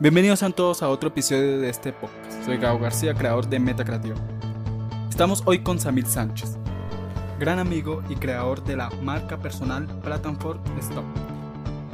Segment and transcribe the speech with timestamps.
[0.00, 2.44] Bienvenidos a todos a otro episodio de este podcast.
[2.44, 4.14] Soy Gabo García, creador de Meta Creativa.
[5.10, 6.56] Estamos hoy con Samir Sánchez,
[7.40, 11.02] gran amigo y creador de la marca personal Platform Stop.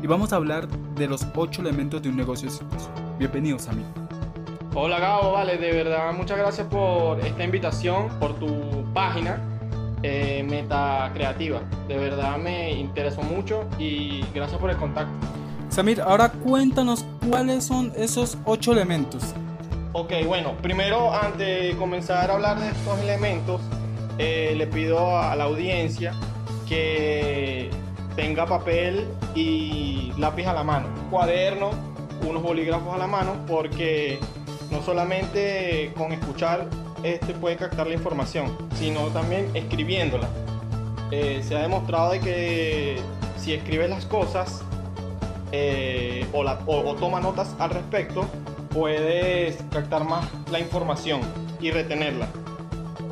[0.02, 2.90] Y vamos a hablar de los 8 elementos de un negocio exitoso.
[3.18, 3.86] Bienvenido, Samir.
[4.74, 9.40] Hola Gabo, vale, de verdad muchas gracias por esta invitación, por tu página
[10.02, 11.62] eh, Meta Creativa.
[11.88, 15.10] De verdad me interesó mucho y gracias por el contacto.
[15.70, 19.34] Samir, ahora cuéntanos cuáles son esos ocho elementos.
[19.92, 23.60] Ok, bueno, primero antes de comenzar a hablar de estos elementos,
[24.18, 26.14] eh, le pido a la audiencia
[26.68, 27.70] que
[28.16, 31.70] tenga papel y lápiz a la mano, cuaderno,
[32.26, 34.18] unos bolígrafos a la mano, porque
[34.70, 36.66] no solamente con escuchar
[37.02, 40.28] este puede captar la información, sino también escribiéndola.
[41.10, 42.96] Eh, se ha demostrado de que
[43.36, 44.62] si escribes las cosas
[45.56, 48.26] eh, o, toma notas al respecto,
[48.70, 51.20] puedes captar más la información
[51.60, 52.26] y retenerla.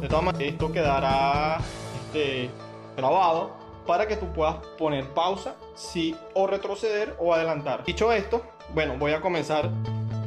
[0.00, 1.58] De todas maneras, esto quedará
[2.06, 2.50] este,
[2.97, 3.52] grabado
[3.86, 7.84] para que tú puedas poner pausa si, o retroceder o adelantar.
[7.84, 8.42] Dicho esto,
[8.74, 9.70] bueno, voy a comenzar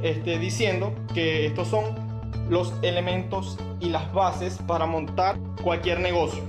[0.01, 1.83] este, diciendo que estos son
[2.49, 6.43] los elementos y las bases para montar cualquier negocio.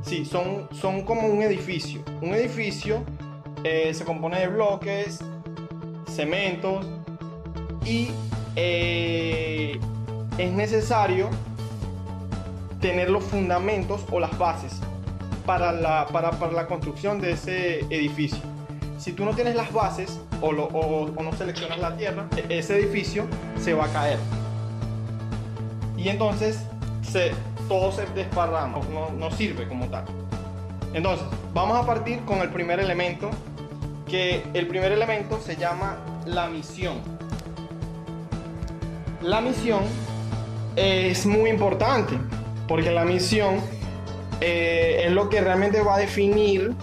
[0.00, 2.02] Sí, son, son como un edificio.
[2.22, 3.04] Un edificio
[3.64, 5.20] eh, se compone de bloques,
[6.06, 6.86] cementos
[7.84, 8.10] y
[8.56, 9.80] eh,
[10.38, 11.30] es necesario
[12.80, 14.78] tener los fundamentos o las bases
[15.46, 18.40] para la, para, para la construcción de ese edificio.
[18.98, 23.24] Si tú no tienes las bases o, no seleccionas la tierra, e, ese edificio
[23.60, 24.18] se va a caer.
[25.96, 26.60] Y entonces
[27.68, 28.78] todo se desparrama,
[29.18, 30.04] no sirve como tal.
[30.94, 33.30] Entonces, vamos a partir con el primer elemento,
[34.14, 37.00] que el primer elemento se llama la misión.
[39.20, 39.82] La misión
[40.76, 42.16] es muy importante,
[42.68, 43.60] porque la misión
[44.40, 46.74] eh, es lo que realmente va a definir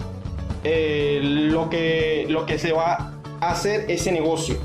[0.62, 4.56] eh, lo, que, lo que se va a hacer ese negocio,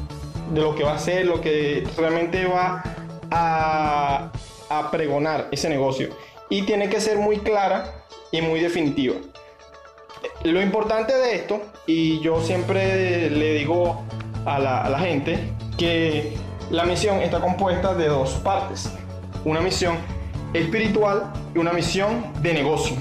[0.53, 2.83] de lo que va a ser, lo que realmente va
[3.31, 4.29] a,
[4.69, 6.09] a pregonar ese negocio.
[6.49, 9.15] Y tiene que ser muy clara y muy definitiva.
[10.43, 14.03] Lo importante de esto, y yo siempre le digo
[14.45, 15.39] a la, gente,
[15.77, 16.33] que
[16.69, 18.91] la misión está compuesta de dos partes.
[19.45, 19.97] Una misión
[20.53, 22.95] espiritual y una misión de negocio.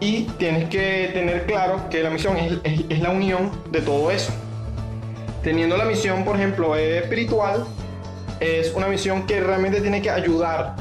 [0.00, 2.58] Y tienes que tener claro que la misión es,
[2.88, 4.32] es, la unión de todo eso.
[5.42, 7.64] Teniendo la misión, por ejemplo, espiritual,
[8.38, 10.76] es una misión que realmente tiene que ayudar,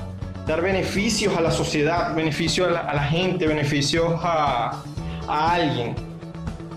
[0.50, 4.82] dar beneficios a la sociedad, beneficios a la, gente, beneficios a,
[5.28, 5.94] a alguien.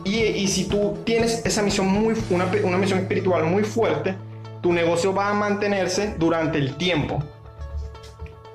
[0.05, 4.15] Y, y, si tú tienes esa misión muy, una, una misión espiritual muy fuerte,
[4.61, 7.23] tu negocio va a mantenerse durante el tiempo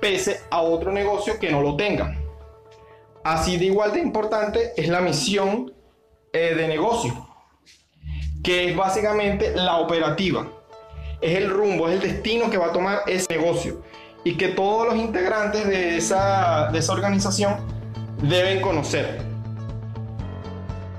[0.00, 2.16] pese a otro negocio que no lo tenga.
[3.24, 5.74] Así de igual de importante es la misión
[6.32, 7.12] eh, de negocio,
[8.44, 10.46] que es básicamente la operativa.
[11.20, 13.82] Es el rumbo, es el destino que va a tomar ese negocio
[14.24, 17.56] y que todos los integrantes de esa, de esa organización
[18.22, 19.22] deben conocer.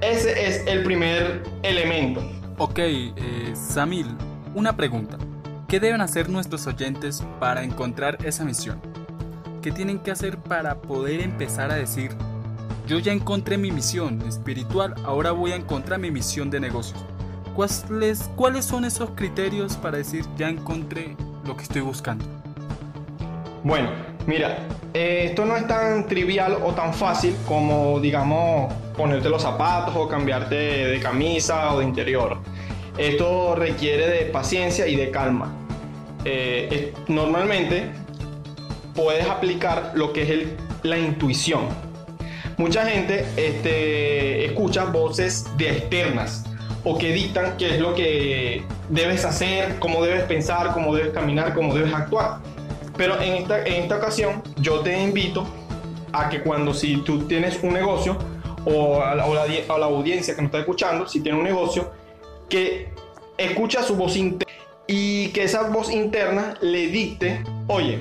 [0.02, 2.22] Ese es el primer elemento.
[2.58, 4.08] Ok, eh, Samil,
[4.56, 5.18] una pregunta.
[5.68, 8.82] ¿Qué deben hacer nuestros oyentes para encontrar esa misión?
[9.62, 12.12] ¿Qué tienen que hacer para poder empezar a decir,
[12.88, 17.00] yo ya encontré mi misión espiritual, ahora voy a encontrar mi misión de negocios?
[17.56, 21.16] ¿Cuáles, cuáles son esos criterios para decir, ya encontré
[21.46, 22.39] lo que estoy buscando?
[23.64, 23.90] Bueno,
[24.26, 24.60] mira,
[24.94, 30.08] eh, esto no es tan trivial o tan fácil como, digamos, ponerte los zapatos o
[30.08, 32.38] cambiarte de camisa o de interior.
[32.98, 35.54] Esto requiere de paciencia y de calma.
[36.26, 37.92] Eh, normalmente
[38.94, 40.48] puedes aplicar lo que es
[40.84, 41.68] la intuición.
[42.58, 46.46] Mucha gente este, escucha voces de externas
[46.84, 51.54] o que dictan qué es lo que debes hacer, cómo debes pensar, cómo debes caminar,
[51.54, 52.40] cómo debes actuar.
[53.00, 55.48] Pero en esta, en esta ocasión yo te invito
[56.12, 58.18] a que cuando si tú tienes un negocio
[58.66, 61.94] o a la, a la audiencia que nos está escuchando, si tiene un negocio,
[62.50, 62.90] que
[63.38, 64.54] escucha su voz interna
[64.86, 68.00] y que esa voz interna le dicte, oye,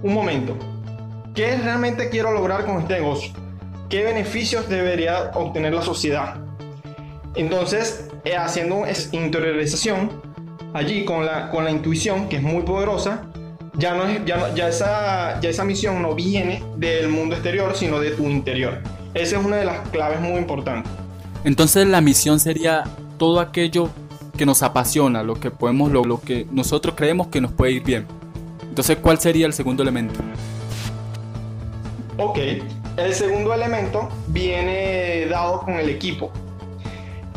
[0.00, 0.56] un momento,
[1.34, 3.32] ¿qué realmente quiero lograr con este negocio?
[3.88, 6.36] ¿Qué beneficios debería obtener la sociedad?
[7.34, 10.22] Entonces, eh, haciendo esa interiorización,
[10.72, 13.33] allí con la, con la intuición, que es muy poderosa,
[13.76, 18.00] ya, no es, ya, ya, esa, ya esa misión no viene del mundo exterior, sino
[18.00, 18.78] de tu interior.
[19.14, 20.90] Esa es una de las claves muy importantes.
[21.44, 22.84] Entonces la misión sería
[23.18, 23.90] todo aquello
[24.36, 27.84] que nos apasiona, lo que podemos, lo, lo que nosotros creemos que nos puede ir
[27.84, 28.06] bien.
[28.62, 30.18] Entonces, ¿cuál sería el segundo elemento?
[32.18, 32.38] Ok,
[32.96, 36.32] el segundo elemento viene dado con el equipo.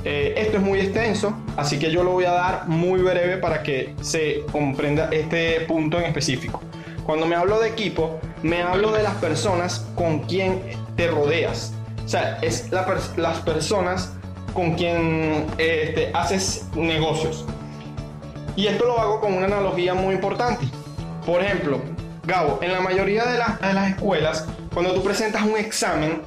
[0.10, 3.62] Eh, esto es muy extenso, así que yo lo voy a dar muy breve para
[3.62, 6.62] que se comprenda este punto en específico.
[7.06, 10.62] Cuando me hablo de equipo, me hablo de las personas con quien
[10.96, 11.74] te rodeas.
[12.06, 14.14] O sea, es las personas
[14.54, 17.44] con quien este, haces negocios.
[18.56, 20.68] Y esto lo hago con una analogía muy importante.
[21.26, 21.82] Por ejemplo,
[22.24, 26.22] Gabo, en la mayoría de, de las escuelas, cuando tú presentas un examen,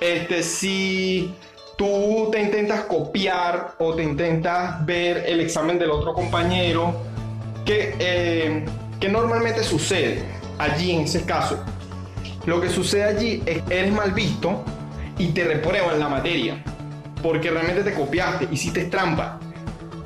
[0.00, 1.34] este, si
[1.76, 6.94] tú te intentas copiar o te intentas ver el examen del otro compañero,
[7.64, 8.64] que, eh,
[8.98, 10.24] que normalmente sucede
[10.58, 11.62] allí en ese caso?
[12.46, 14.64] Lo que sucede allí es que eres mal visto
[15.18, 16.62] y te reprueban la materia,
[17.22, 19.38] porque realmente te copiaste, hiciste trampa.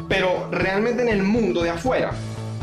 [0.09, 2.13] Pero realmente en el mundo de afuera,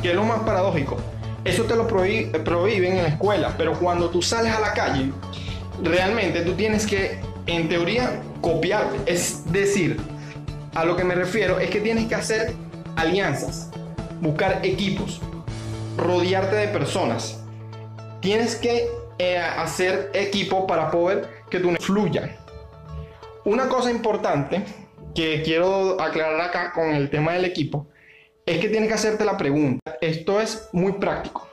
[0.01, 0.97] que es lo más paradójico,
[1.45, 5.11] eso te lo prohíben en la escuela, pero cuando tú sales a la calle,
[5.81, 9.11] realmente tú tienes que, en teoría, copiarte.
[9.11, 9.97] Es decir,
[10.75, 12.53] a lo que me refiero es que tienes que hacer
[12.95, 13.69] alianzas,
[14.21, 15.21] buscar equipos,
[15.97, 17.43] rodearte de personas.
[18.21, 18.87] Tienes que
[19.19, 22.37] eh, hacer equipo para poder que tú fluya.
[23.45, 24.63] Una cosa importante
[25.15, 27.87] que quiero aclarar acá con el tema del equipo
[28.45, 29.97] es que tienes que hacerte la pregunta.
[30.01, 31.47] Esto es muy práctico.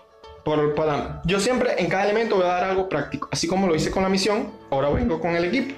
[0.44, 3.28] Por, para, yo siempre en cada elemento voy a dar algo práctico.
[3.32, 5.74] Así como lo hice con la misión, ahora vengo con el equipo.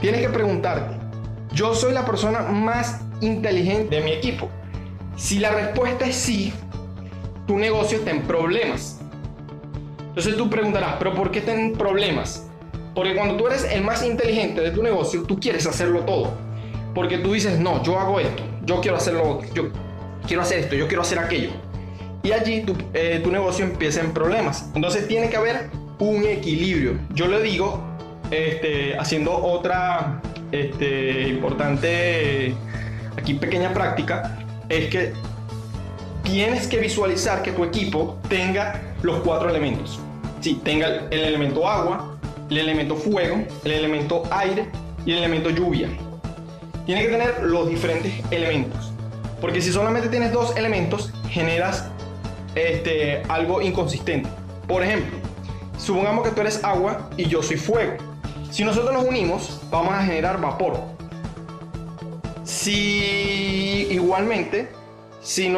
[0.00, 0.96] Tienes que preguntarte,
[1.52, 4.48] ¿yo soy la persona más inteligente de mi equipo?
[5.16, 6.54] Si la respuesta es sí,
[7.46, 8.98] tu negocio está en problemas.
[10.08, 12.48] Entonces tú preguntarás, ¿pero por qué está en problemas?
[12.94, 16.32] Porque cuando tú eres el más inteligente de tu negocio, tú quieres hacerlo todo.
[16.94, 19.68] Porque tú dices, no, yo hago esto, yo quiero hacerlo yo
[20.26, 21.50] quiero hacer esto, yo quiero hacer aquello.
[22.22, 24.70] Y allí tu, eh, tu negocio empieza en problemas.
[24.74, 25.68] Entonces tiene que haber
[25.98, 26.98] un equilibrio.
[27.12, 27.89] Yo le digo,
[28.30, 30.20] este, haciendo otra
[30.52, 32.54] este, importante,
[33.16, 34.38] aquí pequeña práctica,
[34.68, 35.12] es que
[36.22, 39.98] tienes que visualizar que tu equipo tenga los cuatro elementos.
[40.40, 42.18] Sí, tenga el elemento agua,
[42.48, 44.66] el elemento fuego, el elemento aire
[45.04, 45.88] y el elemento lluvia.
[46.86, 48.92] Tiene que tener los diferentes elementos.
[49.40, 51.86] Porque si solamente tienes dos elementos, generas
[52.54, 54.28] este, algo inconsistente.
[54.66, 55.18] Por ejemplo,
[55.78, 58.09] supongamos que tú eres agua y yo soy fuego.
[58.50, 60.80] Si nosotros nos unimos, vamos a generar vapor.
[62.42, 64.68] Si igualmente,
[65.20, 65.48] si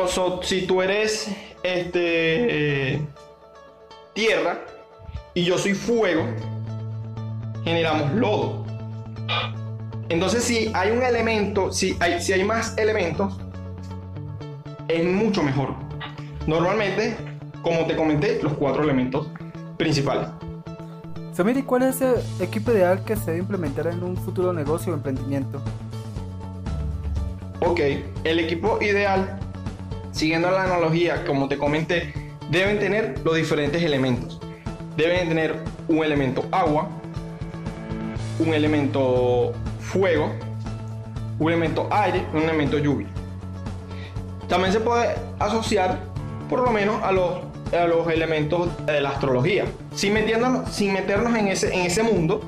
[0.66, 1.28] tú eres
[1.62, 3.00] este,
[4.12, 4.60] tierra
[5.32, 6.24] y yo soy fuego,
[7.64, 8.66] generamos lodo.
[10.10, 13.38] Entonces, si hay un elemento, si hay, si hay más elementos,
[14.88, 15.74] es mucho mejor.
[16.46, 17.16] Normalmente,
[17.62, 19.28] como te comenté, los cuatro elementos
[19.78, 20.28] principales.
[21.32, 24.96] Samir, cuál es el equipo ideal que se debe implementar en un futuro negocio o
[24.96, 25.62] emprendimiento?
[27.60, 27.80] Ok,
[28.24, 29.38] el equipo ideal,
[30.12, 32.12] siguiendo la analogía, como te comenté,
[32.50, 34.40] deben tener los diferentes elementos.
[34.96, 35.56] Deben tener
[35.88, 36.88] un elemento agua,
[38.38, 40.30] un elemento fuego,
[41.38, 43.08] un elemento aire un elemento lluvia.
[44.48, 45.98] También se puede asociar
[46.50, 49.64] por lo menos a los a los elementos de la astrología,
[49.94, 52.42] sin, metiéndonos, sin meternos en ese, en ese mundo,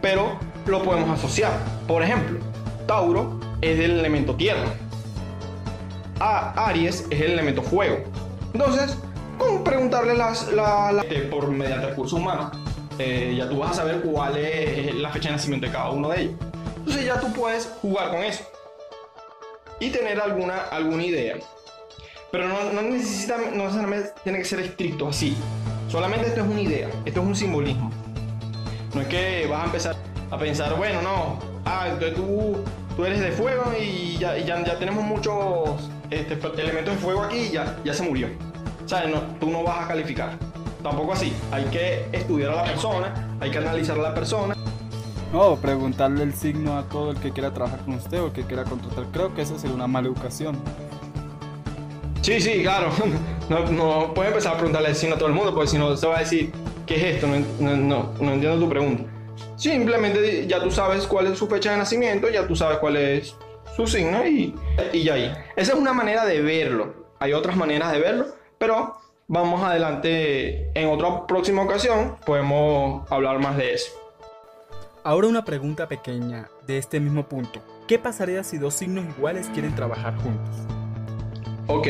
[0.00, 1.52] pero lo podemos asociar.
[1.86, 2.38] Por ejemplo,
[2.86, 4.74] Tauro es el elemento tierra,
[6.20, 7.98] a Aries es el elemento fuego.
[8.52, 8.96] Entonces,
[9.38, 12.52] con preguntarle las, la, este, por mediante recursos humanos,
[12.98, 16.08] eh, ya tú vas a saber cuál es la fecha de nacimiento de cada uno
[16.08, 16.34] de ellos.
[16.76, 18.44] Entonces ya tú puedes jugar con eso
[19.80, 21.36] y tener alguna, alguna idea.
[22.32, 25.36] Pero no, necesita, no necesariamente tiene que ser estricto así.
[25.88, 27.90] Solamente esto es una idea, esto es un simbolismo.
[28.94, 29.96] No es que vas a empezar
[30.30, 32.56] a pensar, bueno, no, ah, entonces tú,
[32.96, 37.50] tú eres de fuego y ya, ya, tenemos muchos este, elementos de fuego aquí y
[37.50, 38.28] ya, ya se murió.
[38.82, 40.38] O sea, no, tú no vas a calificar.
[40.82, 41.34] Tampoco así.
[41.50, 44.56] Hay que estudiar a la persona, hay que analizar a la persona.
[45.34, 48.64] No, preguntarle el signo a todo el que quiera trabajar con usted o que quiera
[48.64, 49.04] contratar.
[49.12, 50.56] Creo que eso sería una mala educación.
[52.22, 52.90] Sí, sí, claro.
[53.48, 56.16] No, no empezar a preguntarle signo a todo el mundo, porque si no se va
[56.16, 56.50] a decir,
[56.86, 57.26] ¿qué es esto?
[57.26, 59.02] No, no, no entiendo tu pregunta.
[59.56, 63.36] Simplemente ya tú sabes cuál es su fecha de nacimiento, ya tú sabes cuál es
[63.76, 64.54] su signo y,
[64.92, 65.32] y ya ahí.
[65.54, 66.94] Esa es una manera de verlo.
[67.18, 68.26] Hay otras maneras de verlo,
[68.56, 73.92] pero vamos adelante en otra próxima ocasión, podemos hablar más de eso.
[75.04, 77.60] Ahora una pregunta pequeña de este mismo punto.
[77.92, 80.81] ¿qué pasaría si dos signos iguales quieren trabajar juntos?
[81.66, 81.88] Ok,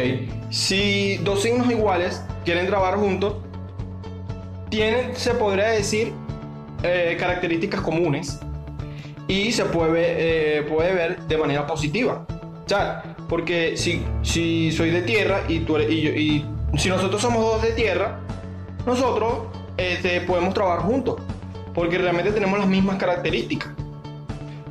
[0.51, 3.37] si dos signos iguales quieren trabajar juntos,
[4.69, 6.13] tienen, se podría decir,
[6.83, 8.41] eh, características comunes
[9.29, 12.27] y se puede, eh, puede ver de manera positiva.
[12.29, 16.47] O porque si, si soy de tierra y, tú eres, y, y
[16.79, 18.21] si nosotros somos dos de tierra,
[18.87, 19.45] nosotros
[19.77, 21.21] este, podemos trabajar juntos,
[21.75, 23.71] porque realmente tenemos las mismas características.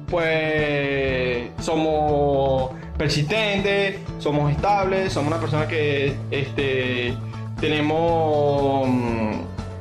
[0.10, 7.18] Pues somos persistentes, somos estables, somos una persona que este,
[7.60, 8.88] tenemos,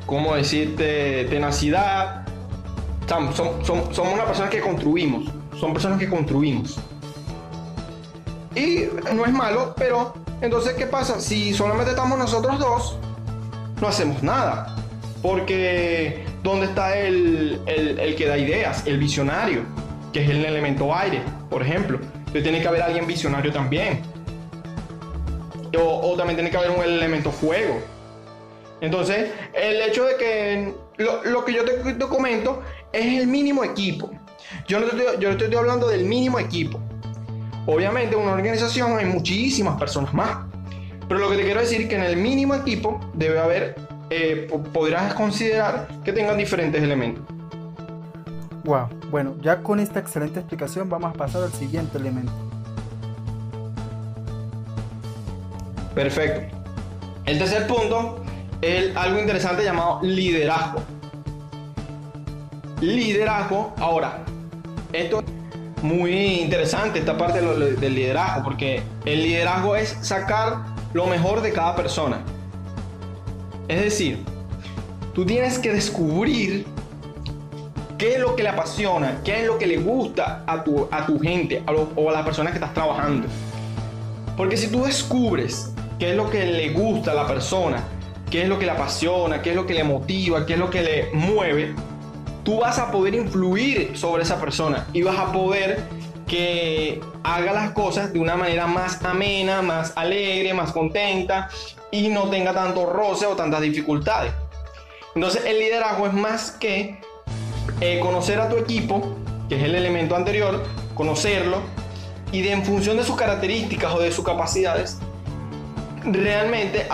[0.07, 2.27] ¿cómo decirte?, tenacidad.
[3.07, 6.79] Somos, una persona que construimos, son personas que construimos.
[8.55, 8.85] Y
[9.15, 11.21] no es malo, pero entonces, ¿qué pasa?
[11.21, 12.97] Si solamente estamos nosotros dos,
[13.83, 14.77] no hacemos nada.
[15.21, 18.87] Porque, ¿dónde está el, el, que da ideas?
[18.87, 19.61] El visionario,
[20.11, 21.99] que es el elemento aire, por ejemplo.
[22.31, 24.03] Entonces, tiene que haber alguien visionario también.
[25.77, 27.81] O, también tiene que haber un elemento fuego.
[28.81, 34.13] Entonces, el hecho de que lo, que yo te, comento es el mínimo equipo.
[34.69, 36.81] Yo no estoy, yo estoy hablando del mínimo equipo.
[37.67, 40.47] Obviamente, en una organización hay muchísimas personas más.
[41.09, 43.75] Pero lo que te quiero decir es que en el mínimo equipo debe haber,
[44.11, 47.25] eh, podrás considerar que tengan diferentes elementos.
[49.11, 52.33] Bueno, ya con esta excelente explicación vamos a pasar al siguiente elemento.
[55.95, 56.57] Perfecto.
[57.25, 58.23] El tercer punto
[58.61, 60.83] es algo interesante llamado liderazgo.
[62.81, 64.21] Liderazgo, ahora,
[64.93, 65.23] esto
[65.83, 70.59] muy interesante esta parte del liderazgo, porque el liderazgo es sacar
[70.93, 72.21] lo mejor de cada persona.
[73.67, 74.25] Es decir,
[75.13, 76.67] tú tienes que descubrir
[78.01, 81.05] qué es lo que le apasiona, qué es lo que le gusta a tu, a
[81.05, 83.29] tu gente o a las personas que estás trabajando.
[84.39, 87.85] Porque si tú descubres qué es lo que le gusta a la persona,
[88.31, 90.71] qué es lo que le apasiona, qué es lo que le motiva, qué es lo
[90.71, 91.75] que le mueve,
[92.43, 95.83] tú vas a poder influir sobre esa persona y vas a poder
[96.27, 101.51] que haga las cosas de una manera más amena, más alegre, más contenta
[101.91, 104.33] y no tenga tanto roce o tantas dificultades.
[105.15, 106.99] Entonces el liderazgo es más que
[107.81, 109.17] eh, conocer a tu equipo,
[109.49, 110.63] que es el elemento anterior,
[110.95, 111.59] conocerlo
[112.33, 114.99] y de, en función de sus características o de sus capacidades,
[116.05, 116.87] realmente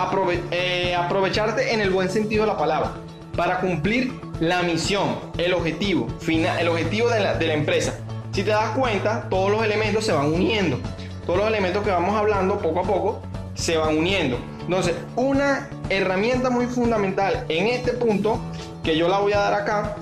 [0.51, 2.91] eh, aprovecharte en el buen sentido de la palabra
[3.35, 7.99] para cumplir la misión, el objetivo final, el objetivo de la, de la empresa.
[8.31, 10.79] Si te das cuenta, todos los elementos se van uniendo.
[11.25, 13.21] Todos los elementos que vamos hablando poco a poco
[13.55, 14.37] se van uniendo.
[14.61, 18.39] Entonces, una herramienta muy fundamental en este punto,
[18.83, 19.95] que yo la voy a dar acá,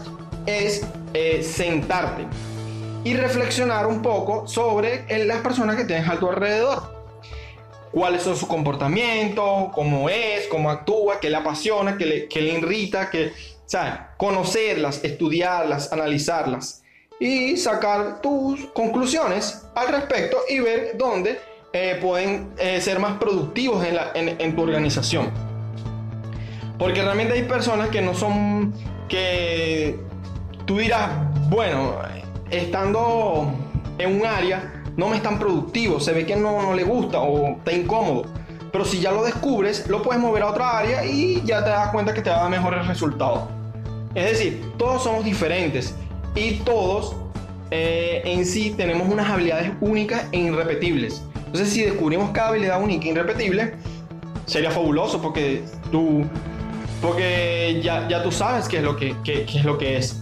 [0.45, 2.25] es eh, sentarte
[3.03, 6.95] y reflexionar un poco sobre las personas que tienes a tu alrededor.
[7.91, 12.59] Cuáles son sus comportamientos, cómo es, cómo actúa, qué le apasiona, qué le, qué le
[12.59, 16.83] irrita, o sea, conocerlas, estudiarlas, analizarlas
[17.19, 21.39] y sacar tus conclusiones al respecto y ver dónde
[21.73, 25.29] eh, pueden eh, ser más productivos en, tu organización.
[26.77, 28.73] Porque realmente hay personas que no son,
[29.07, 29.99] que
[30.65, 31.10] tú dirás,
[31.50, 31.93] bueno,
[32.50, 33.53] estando
[33.98, 37.19] en un área no me es tan productivo, se ve que no, no le gusta
[37.19, 38.25] o está incómodo.
[38.72, 41.89] Pero si ya lo descubres, lo puedes mover a otra área y ya te das
[41.89, 43.43] cuenta que te va a dar mejores resultados.
[44.13, 45.93] Es decir, todos somos diferentes
[46.36, 47.15] y todos
[47.72, 51.22] eh, en sí tenemos unas habilidades únicas e irrepetibles.
[51.45, 53.74] Entonces, si descubrimos cada habilidad única e irrepetible,
[54.45, 56.25] sería fabuloso porque tú,
[57.01, 60.22] porque ya, ya tú sabes qué es lo que, qué, es lo que es.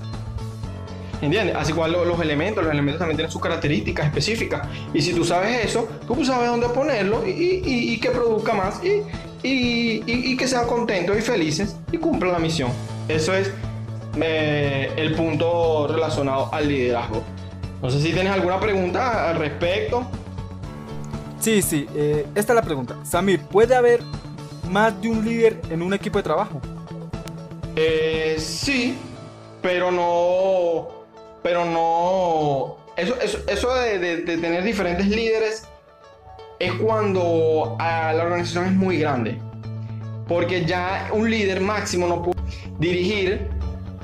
[1.23, 1.55] ¿Entiendes?
[1.55, 4.67] Así igual los elementos, los elementos también tienen sus características específicas.
[4.93, 9.03] Y si tú sabes eso, tú sabes dónde ponerlo y, y, que produzca más y,
[9.41, 12.71] y, que sean contentos y felices y cumplan la misión.
[13.07, 13.49] Eso es
[14.17, 17.23] eh, el punto relacionado al liderazgo.
[17.81, 20.05] No sé si tienes alguna pregunta al respecto.
[21.39, 22.97] Sí, sí, eh, esta es la pregunta.
[23.05, 24.01] Samir, ¿puede haber
[24.69, 26.59] más de un líder en un equipo de trabajo?
[27.77, 28.97] Eh, sí,
[29.61, 31.02] pero no
[31.43, 32.77] pero no...
[32.95, 33.15] Eso,
[33.47, 35.67] eso, de, tener diferentes líderes
[36.59, 39.37] es cuando la organización es muy grande.
[40.27, 42.39] Porque ya un líder máximo no puede
[42.79, 43.49] dirigir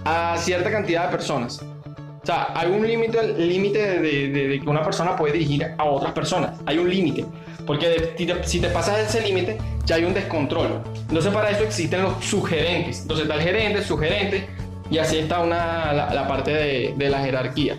[0.04, 1.62] a cierta cantidad de personas.
[1.62, 6.60] O sea, hay un límite límite de, que una persona puede dirigir a otras personas.
[6.66, 7.26] Hay un límite.
[7.66, 10.82] Porque si te pasas ese límite, ya hay un descontrol.
[11.08, 13.02] Entonces, para eso existen los sugerentes.
[13.02, 14.50] Entonces, está el gerente, sugerente,
[14.90, 17.78] y así está una, la, parte de, la jerarquía.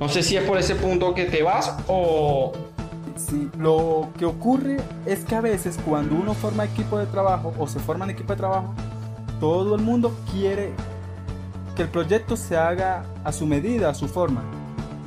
[0.00, 2.52] No sé si es por ese punto que te vas o...
[3.16, 7.66] Sí, lo que ocurre es que a veces cuando uno forma equipo de trabajo o
[7.66, 8.72] se forma en equipo de trabajo,
[9.40, 10.72] todo el mundo quiere
[11.74, 14.42] que el proyecto se haga a su medida, a su forma.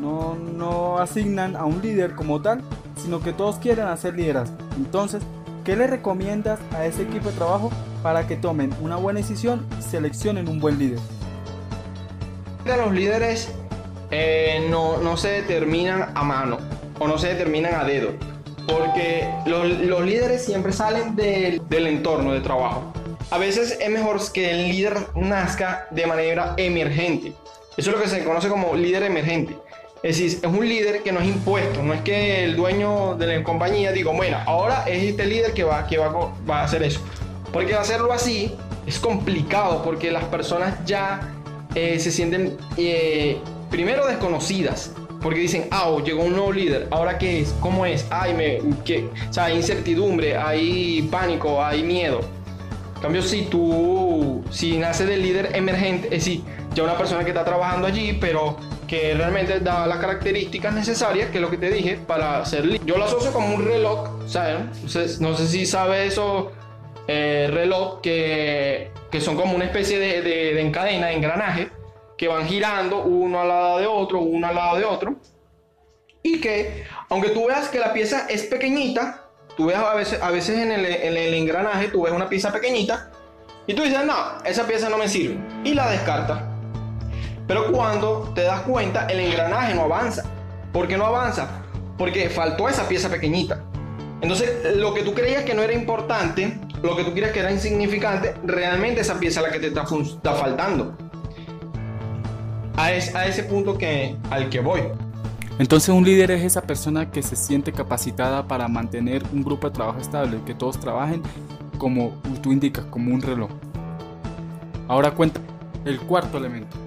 [0.01, 2.61] No, no asignan a un líder como tal,
[3.01, 4.57] sino que todos quieren hacer liderazgo.
[4.75, 5.23] Entonces,
[5.63, 7.71] ¿qué le recomiendas a ese equipo de trabajo
[8.03, 10.99] para que tomen una buena decisión y seleccionen un buen líder?
[12.65, 13.49] Los líderes
[14.11, 16.57] eh, no, no, se determinan a mano
[16.99, 18.11] o no se determinan a dedo,
[18.67, 22.93] porque los, los líderes siempre salen del, del entorno de trabajo.
[23.31, 27.33] A veces es mejor que el líder nazca de manera emergente.
[27.77, 29.55] Eso es lo que se conoce como líder emergente.
[30.03, 33.27] Es decir, es un líder que no es impuesto, no es que el dueño de
[33.37, 36.09] la compañía diga, bueno, ahora es este líder que va, que va,
[36.49, 37.01] va a hacer eso.
[37.53, 41.40] Porque hacerlo así es complicado porque las personas ya
[41.75, 43.37] eh, se sienten eh,
[43.69, 44.93] primero desconocidas.
[45.21, 47.53] Porque dicen, ah, llegó un nuevo líder, ¿ahora qué es?
[47.59, 48.07] ¿Cómo es?
[48.09, 49.07] Ay, me, qué?
[49.29, 52.21] O sea, hay incertidumbre, hay pánico, hay miedo.
[52.95, 56.41] En cambio, si tú, si nace del líder emergente, es decir,
[56.73, 61.37] ya una persona que está trabajando allí, pero que realmente da las características necesarias, que
[61.37, 62.85] es lo que te dije, para ser líder.
[62.85, 65.19] Yo lo asocio como un reloj, ¿sabes?
[65.21, 66.51] No sé si sabes eso,
[67.07, 71.69] eh, reloj que, son como una especie de, de, de encadena, de engranaje,
[72.17, 75.15] que van girando uno al lado de otro, uno al lado de otro.
[76.23, 79.25] Y que, aunque tú veas que la pieza es pequeñita,
[79.57, 82.51] tú ves a veces, a veces en, el, en el engranaje, tú ves una pieza
[82.51, 83.11] pequeñita,
[83.67, 85.39] y tú dices, no, esa pieza no me sirve.
[85.63, 86.41] Y la descartas.
[87.47, 90.23] Pero cuando te das cuenta, el engranaje no avanza.
[90.71, 91.63] ¿Por qué no avanza?
[91.97, 93.63] Porque faltó esa pieza pequeñita.
[94.21, 97.51] Entonces, lo que tú creías que no era importante, lo que tú creías que era
[97.51, 100.95] insignificante, realmente esa pieza es la que te está, está faltando
[102.77, 104.81] a, es, a ese punto que, al que voy.
[105.59, 109.73] Entonces un líder es esa persona que se siente capacitada para mantener un grupo de
[109.75, 111.21] trabajo estable, que todos trabajen
[111.77, 113.49] como tú indicas, como un reloj.
[114.87, 115.39] Ahora cuenta
[115.85, 116.77] el cuarto elemento.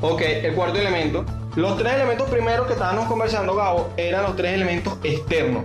[0.00, 1.24] Ok, el cuarto elemento.
[1.56, 5.64] Los tres elementos primeros que estábamos conversando, Gabo, eran los tres elementos externos.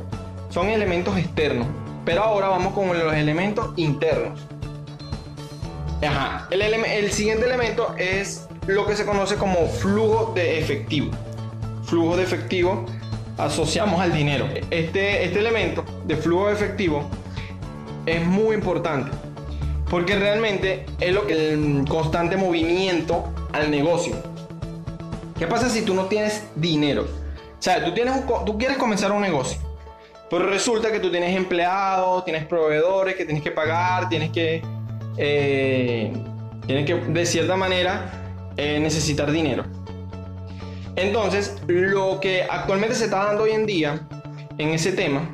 [0.49, 1.67] Son elementos externos.
[2.05, 4.39] Pero ahora vamos con los elementos internos.
[6.01, 6.47] Ajá.
[6.51, 11.11] El, el siguiente elemento es lo que se conoce como flujo de efectivo.
[11.83, 12.85] Flujo de efectivo
[13.37, 14.47] asociamos al dinero.
[14.69, 17.09] Este, este elemento de flujo de efectivo
[18.05, 19.09] es muy importante
[19.89, 24.15] porque realmente es lo que el constante movimiento al negocio.
[25.39, 27.03] ¿Qué pasa si tú no tienes dinero?
[27.03, 28.13] O sea, tú, tienes
[28.45, 29.57] tú quieres comenzar un negocio,
[30.29, 34.61] pero resulta que tú tienes empleados, tienes proveedores que tienes que pagar, tienes que,
[35.15, 36.11] eh,
[36.67, 38.11] tienes que de cierta manera
[38.57, 39.63] eh, necesitar dinero.
[40.97, 44.07] Entonces, lo que actualmente se está dando hoy en día
[44.57, 45.33] en ese tema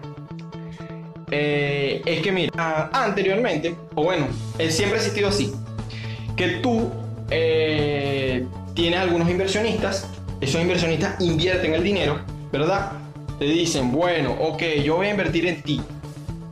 [1.31, 4.27] eh, es que, mira, anteriormente, o bueno,
[4.69, 5.51] siempre ha existido así,
[6.35, 6.91] que tú
[8.75, 10.07] tienes algunos inversionistas,
[10.41, 12.19] esos inversionistas invierten el dinero,
[12.51, 12.91] ¿verdad?
[13.39, 15.81] Te dicen, bueno, ok, yo voy a invertir en ti,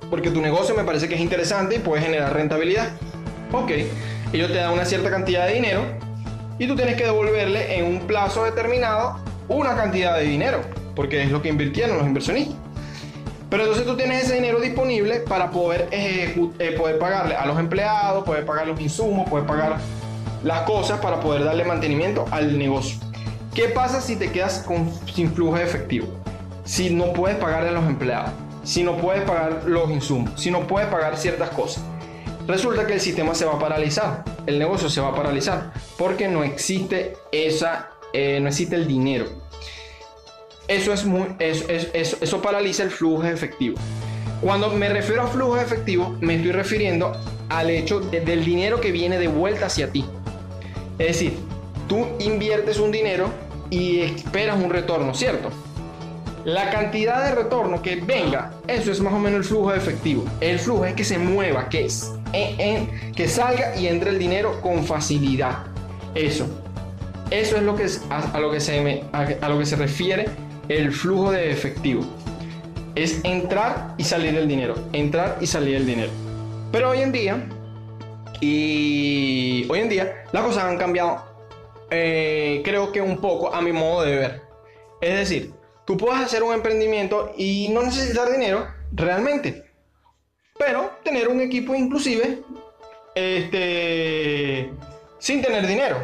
[0.10, 2.90] porque tu negocio me parece que es interesante y puede generar rentabilidad.
[3.52, 3.72] Ok,
[4.32, 5.84] ellos te dan una cierta cantidad de dinero
[6.58, 10.62] y tú tienes que devolverle en un plazo determinado una cantidad de dinero,
[10.96, 12.56] porque es lo que invirtieron los inversionistas.
[13.50, 16.34] Pero entonces tú tienes ese dinero disponible para poder, eh,
[16.76, 19.78] poder pagarle a los empleados, poder pagar los insumos, poder pagar
[20.44, 23.00] las cosas para poder darle mantenimiento al negocio.
[23.54, 26.08] ¿Qué pasa si te quedas con, sin flujo de efectivo?
[26.66, 28.32] Si no puedes pagarle a los empleados,
[28.64, 31.84] si no puedes pagar los insumos, si no puedes pagar ciertas cosas
[32.48, 36.28] resulta que el sistema se va a paralizar, el negocio se va a paralizar, porque
[36.28, 39.26] no existe esa, eh, no existe el dinero.
[40.68, 43.78] Eso, es muy, eso, eso, eso paraliza el flujo efectivo.
[44.42, 47.14] Cuando me refiero a flujo efectivo, me estoy refiriendo
[47.50, 50.06] al hecho del dinero que viene de vuelta hacia ti.
[51.00, 51.34] Es decir,
[51.88, 53.30] tú inviertes un dinero
[53.70, 55.50] y esperas un retorno, ¿cierto?
[56.46, 60.26] La cantidad de retorno que venga, eso es más o menos el flujo de efectivo.
[60.42, 64.62] El flujo es que se mueva, que es en, que salga y entre el dinero
[64.62, 65.60] con facilidad.
[66.16, 66.48] Eso.
[67.32, 70.26] Eso es lo que es a, lo que se a, lo que se refiere
[70.68, 72.04] el flujo de efectivo.
[72.96, 76.12] Es entrar y salir el dinero, entrar y salir el dinero.
[76.72, 77.44] Pero hoy en día
[78.44, 81.34] y hoy en día las cosas han cambiado
[81.90, 84.42] eh, creo que un poco a mi modo de ver.
[85.00, 85.54] Es decir,
[85.86, 89.64] tú puedes hacer un emprendimiento y no necesitar dinero realmente.
[90.58, 92.40] Pero tener un equipo inclusive
[93.16, 94.72] este,
[95.20, 95.98] sin tener dinero.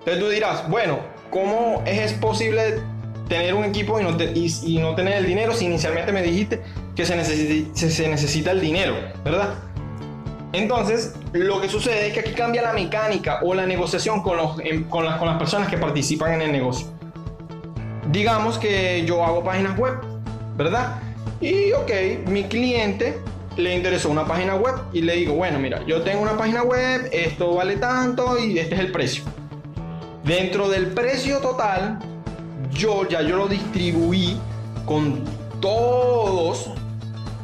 [0.00, 0.98] Entonces tú dirás, bueno,
[1.30, 2.82] ¿cómo es posible
[3.28, 6.60] tener un equipo y no, tener el dinero si inicialmente me dijiste
[6.94, 9.69] que se necesita el dinero, ¿verdad?
[10.52, 15.04] Entonces, lo que sucede es que aquí cambia la mecánica o la negociación las, con
[15.04, 16.88] las personas que participan en el negocio.
[18.10, 19.94] Digamos que yo hago páginas web,
[20.56, 20.98] ¿verdad?
[21.40, 21.90] Y ok,
[22.26, 23.18] mi cliente
[23.56, 27.08] le interesó una página web y le digo, bueno, mira, yo tengo una página web,
[27.12, 29.22] esto vale tanto y este es el precio.
[30.24, 31.98] Dentro del precio total,
[32.72, 34.36] yo ya yo lo distribuí
[34.84, 35.24] con
[35.60, 36.70] todos,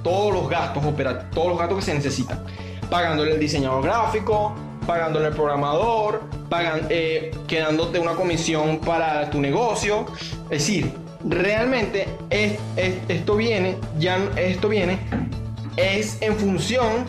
[0.02, 2.44] todos los gastos operativos, todos los gastos que se necesitan.
[2.90, 4.54] Pagándole el diseñador gráfico,
[4.86, 10.06] pagándole el programador, pagan, eh, quedándote una comisión para tu negocio.
[10.44, 10.92] Es decir,
[11.28, 14.98] realmente esto viene, ya esto viene,
[15.76, 17.04] es en función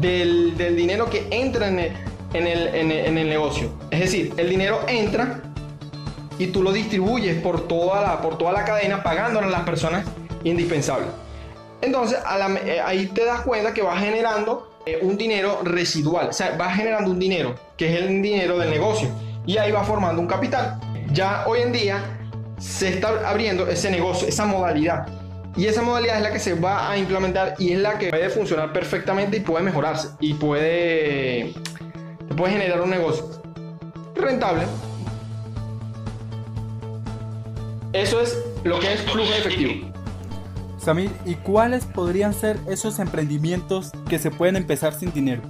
[0.00, 1.78] del, dinero que entra en
[2.32, 3.70] el, negocio.
[3.90, 5.42] Es decir, el dinero entra
[6.38, 10.06] y tú lo distribuyes por toda la, por toda la cadena pagándole a las personas
[10.44, 11.08] indispensables.
[11.82, 12.18] Entonces,
[12.66, 14.69] eh, ahí te das cuenta que vas generando
[15.02, 19.08] un dinero residual, o sea, vas generando un dinero que es el dinero del negocio
[19.46, 20.78] y ahí va formando un capital.
[21.12, 22.02] Ya hoy en día
[22.58, 25.06] se está abriendo ese negocio, esa modalidad.
[25.56, 28.30] Y esa modalidad es la que se va a implementar y es la que puede
[28.30, 31.52] funcionar perfectamente y puede mejorarse y puede,
[32.36, 33.42] puede generar un negocio
[34.14, 34.62] rentable.
[37.92, 39.89] Eso es lo que es flujo efectivo.
[40.80, 45.42] Samir, ¿y cuáles podrían ser esos emprendimientos que se pueden empezar sin dinero?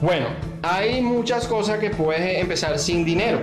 [0.00, 0.26] Bueno,
[0.62, 3.40] hay muchas cosas que puedes empezar sin dinero.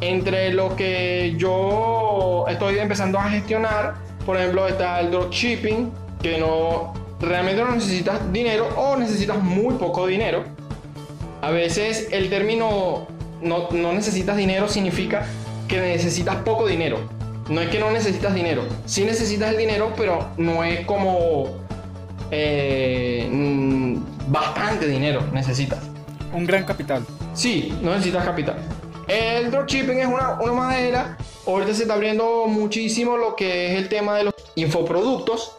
[0.00, 6.94] Entre lo que yo estoy empezando a gestionar, por ejemplo, está el dropshipping, que no
[7.20, 10.44] realmente no necesitas dinero o necesitas muy poco dinero.
[11.42, 13.06] A veces el término
[13.42, 15.26] no, no necesitas dinero significa
[15.68, 17.13] que necesitas poco dinero.
[17.48, 18.64] No es que no necesitas dinero.
[18.86, 21.64] Sí necesitas el dinero, pero no es como
[22.30, 23.96] eh, mm,
[24.28, 25.80] bastante dinero necesitas.
[26.32, 27.04] Un gran capital.
[27.34, 28.56] Sí, no necesitas capital.
[29.06, 31.18] El dropshipping es una, una madera.
[31.46, 35.56] Ahorita se está abriendo muchísimo lo que es el tema de los infoproductos,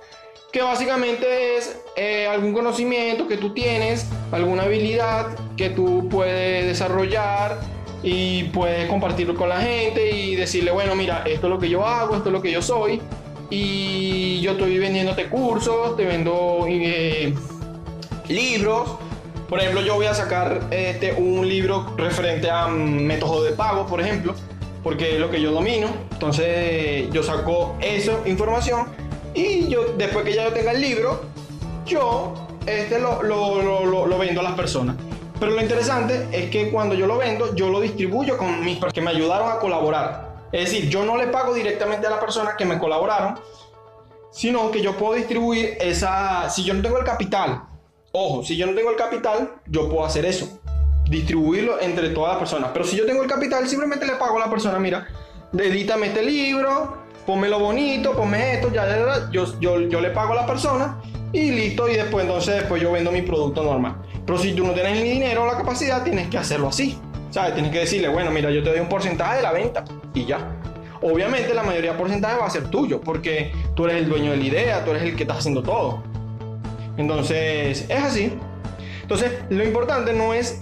[0.52, 7.60] que básicamente es eh, algún conocimiento que tú tienes, alguna habilidad que tú puedes desarrollar
[8.06, 11.86] y puedes compartirlo con la gente y decirle, bueno, mira, esto es lo que yo
[11.86, 13.02] hago, esto es lo que yo soy
[13.50, 17.34] y yo estoy vendiéndote cursos, te vendo eh,
[18.30, 18.96] libros
[19.50, 24.02] por ejemplo, yo voy a sacar este, un libro referente a método de pago, por
[24.02, 24.34] ejemplo,
[24.84, 25.88] porque es lo que yo domino.
[26.12, 28.88] Entonces, yo saco esa información
[29.36, 31.22] y yo, después que ya yo tenga el libro,
[31.86, 32.34] yo
[32.66, 34.96] este, lo, lo, lo, lo vendo a las personas.
[35.40, 39.02] Pero lo interesante es que cuando yo lo vendo, yo lo distribuyo con mis que
[39.02, 40.36] me ayudaron a colaborar.
[40.52, 43.40] Es decir, yo no le pago directamente a las personas que me colaboraron,
[44.32, 46.50] sino que yo puedo distribuir esa.
[46.50, 47.64] Si yo no tengo el capital
[48.18, 50.62] Ojo, si yo no tengo el capital, yo puedo hacer eso.
[51.10, 52.70] Distribuirlo entre todas las personas.
[52.72, 55.06] Pero si yo tengo el capital, simplemente le pago a la persona, mira,
[55.52, 56.96] edítame este libro,
[57.28, 61.02] lo bonito, ponme esto, ya, ya, yo, yo, yo le pago a la persona
[61.36, 61.90] y listo.
[61.90, 63.98] Y después, entonces, después yo vendo mi producto normal.
[64.26, 66.98] Pero si tú no tienes ni dinero o la capacidad, tienes que hacerlo así.
[67.30, 67.54] ¿Sabes?
[67.54, 70.40] Tienes que decirle, bueno, mira, yo te doy un porcentaje de la venta y ya.
[71.02, 74.38] Obviamente la mayoría del porcentaje va a ser tuyo, porque tú eres el dueño de
[74.38, 76.02] la idea, tú eres el que está haciendo todo.
[76.98, 78.34] Entonces, es así.
[79.02, 80.62] Entonces, lo importante no es,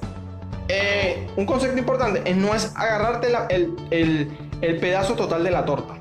[0.68, 5.94] eh, un concepto importante es, no es agarrarte el, el pedazo total de la torta.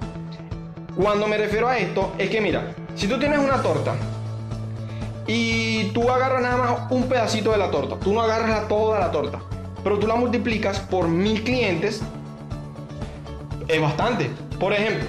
[0.97, 3.95] Cuando me refiero a esto, es que mira, si tú tienes una torta
[5.27, 9.11] y tú agarras nada más un pedacito de la torta, tú no agarras toda la
[9.11, 9.41] torta,
[9.83, 12.03] pero tú la multiplicas por mil clientes,
[13.69, 14.31] es bastante.
[14.59, 15.09] Por ejemplo,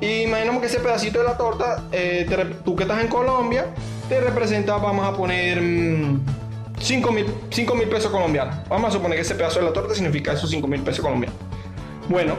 [0.00, 2.26] imaginemos que ese pedacito de la torta, eh,
[2.64, 3.66] tú que estás en Colombia,
[4.08, 5.58] te representa, vamos a poner
[6.78, 8.54] 5 mm, mil pesos colombianos.
[8.68, 11.38] Vamos a suponer que ese pedazo de la torta significa esos 5 mil pesos colombianos.
[12.08, 12.34] Bueno,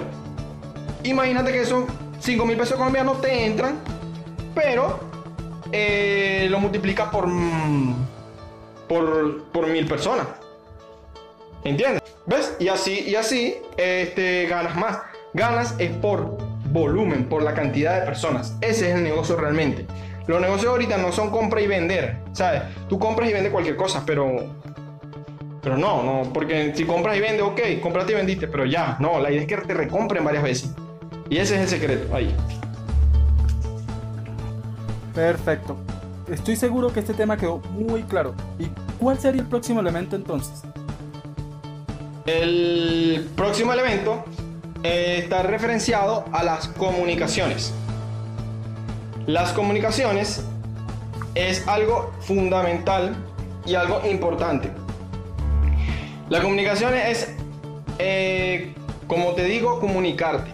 [1.03, 1.85] imagínate que esos
[2.19, 3.79] 5 mil pesos colombianos te entran,
[4.55, 5.08] pero
[5.71, 7.27] eh, lo multiplicas por,
[8.87, 10.27] por, por mil personas.
[11.63, 12.01] ¿Entiendes?
[12.25, 12.55] ¿Ves?
[12.59, 14.99] Y así, y así este, ganas más.
[15.33, 16.37] Ganas es por
[16.71, 18.55] volumen, por la cantidad de personas.
[18.61, 19.85] Ese es el negocio realmente.
[20.27, 22.61] Los negocios ahorita no son compra y vender, ¿sabes?
[22.87, 24.59] Tú compras y vendes cualquier cosa, pero
[25.61, 29.19] pero no, no, porque si compras y vendes, ok, compraste y vendiste, pero ya, no,
[29.19, 30.71] la idea es que te recompren varias veces.
[31.29, 32.33] Y ese es el secreto, ahí.
[35.13, 35.77] Perfecto.
[36.27, 38.35] Estoy seguro que este tema quedó muy claro.
[38.59, 38.67] ¿Y
[38.99, 40.61] cuál sería el próximo elemento entonces?
[42.25, 44.23] El próximo elemento
[44.83, 47.73] eh, está referenciado a las comunicaciones.
[49.25, 50.43] Las comunicaciones
[51.35, 53.15] es algo fundamental
[53.65, 54.71] y algo importante.
[56.29, 57.33] La comunicación es,
[57.97, 58.73] eh,
[59.07, 60.51] como te digo, comunicarte.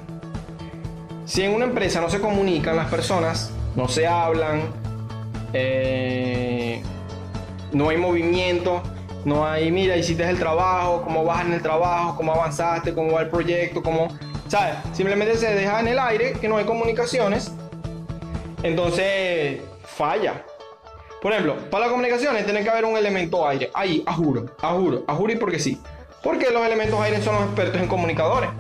[1.26, 4.64] Si en una empresa no se comunican las personas, no se hablan,
[5.54, 6.82] eh,
[7.72, 8.82] no hay movimiento,
[9.26, 13.22] no hay, mira, hiciste el trabajo, cómo vas en el trabajo, cómo avanzaste, cómo va
[13.22, 14.08] el proyecto, cómo,
[14.48, 14.76] ¿sabes?
[14.94, 17.52] Simplemente se deja en el aire que no hay comunicaciones,
[18.64, 20.44] entonces falla.
[21.22, 23.72] Por ejemplo, para las comunicaciones tiene que haber un elemento aire.
[23.74, 25.82] Ahí, a juro, a juro, a juro y porque sí.
[26.22, 28.52] Porque los elementos aire son los expertos en comunicadores.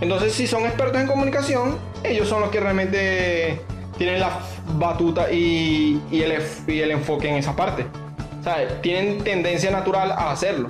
[0.00, 3.60] Entonces, si son expertos en comunicación, ellos son los que realmente
[4.00, 4.30] tienen la
[4.78, 7.84] batuta y, el, y el enfoque en esa parte.
[7.84, 10.68] O tienen tendencia natural a hacerlo.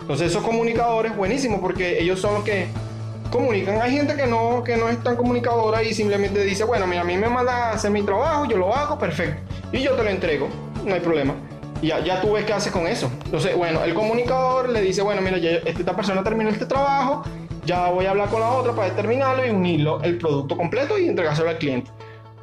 [0.00, 2.68] Entonces esos comunicadores, buenísimo, porque ellos son los que
[3.30, 3.82] comunican.
[3.82, 7.04] Hay gente que no, que no es tan comunicadora y simplemente dice, bueno, mira, a
[7.04, 9.42] mí me manda a hacer mi trabajo, yo lo hago, perfecto.
[9.70, 10.48] Y yo te lo entrego,
[10.82, 11.34] no hay problema.
[11.82, 13.10] Y ya, ya tú ves qué haces con eso.
[13.26, 17.22] Entonces, bueno, el comunicador le dice, bueno, mira, esta persona terminó este trabajo,
[17.66, 21.06] ya voy a hablar con la otra para determinarlo y unirlo, el producto completo y
[21.06, 21.90] entregárselo al cliente.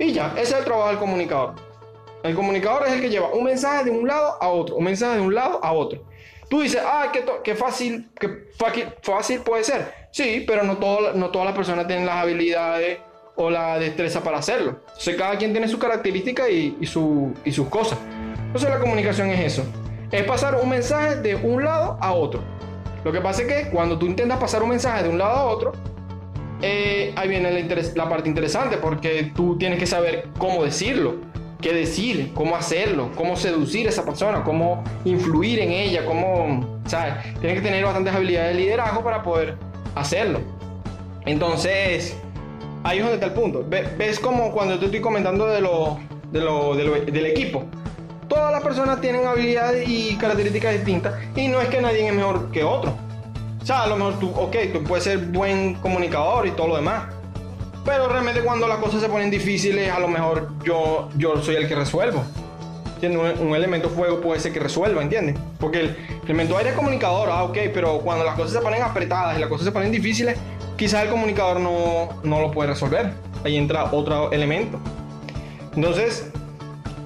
[0.03, 1.55] Y ya, ese es el trabajo del comunicador.
[2.23, 5.15] El comunicador es el que lleva un mensaje de un lado a otro, un mensaje
[5.15, 6.03] de un lado a otro.
[6.49, 7.09] Tú dices, ah,
[7.43, 8.49] qué, fácil, qué
[9.01, 9.93] fácil puede ser.
[10.11, 12.99] Sí, pero no, todo, no todas las personas tienen las habilidades
[13.35, 14.81] o la destreza para hacerlo.
[14.87, 17.97] Entonces cada quien tiene sus características y, y sus cosas.
[18.45, 19.63] Entonces la comunicación es eso.
[20.11, 22.43] Es pasar un mensaje de un lado a otro.
[23.05, 25.45] Lo que pasa es que cuando tú intentas pasar un mensaje de un lado a
[25.45, 25.71] otro,
[26.65, 31.15] eh, ahí viene la, parte interesante porque tú tienes que saber cómo decirlo
[31.63, 37.13] qué decir, cómo hacerlo, cómo seducir a esa persona, cómo influir en ella, cómo, ¿sabes?
[37.39, 39.55] Tienes que tener bastantes habilidades de liderazgo para poder
[39.95, 40.41] hacerlo.
[41.25, 42.17] Entonces,
[42.83, 43.65] ahí es donde está el punto.
[43.67, 45.99] Ves como cuando te estoy comentando de lo,
[46.31, 47.63] de lo, del equipo.
[48.27, 52.51] Todas las personas tienen habilidades y características distintas y no es que nadie es mejor
[52.51, 52.93] que otro.
[53.63, 56.75] O sea, a lo mejor tú, ok, tú puedes ser buen comunicador y todo lo
[56.75, 57.05] demás,
[57.85, 61.67] pero realmente cuando las cosas se ponen difíciles, a lo mejor yo, yo soy el
[61.69, 62.23] que resuelvo.
[63.01, 65.37] Un, un elemento fuego puede ser que resuelva, ¿entiendes?
[65.59, 69.37] Porque el elemento aire es comunicador, ah, ok, pero cuando las cosas se ponen apretadas
[69.37, 70.37] y las cosas se ponen difíciles,
[70.77, 73.13] quizás el comunicador no, no lo puede resolver.
[73.45, 74.77] Ahí entra otro elemento.
[75.73, 76.29] Entonces,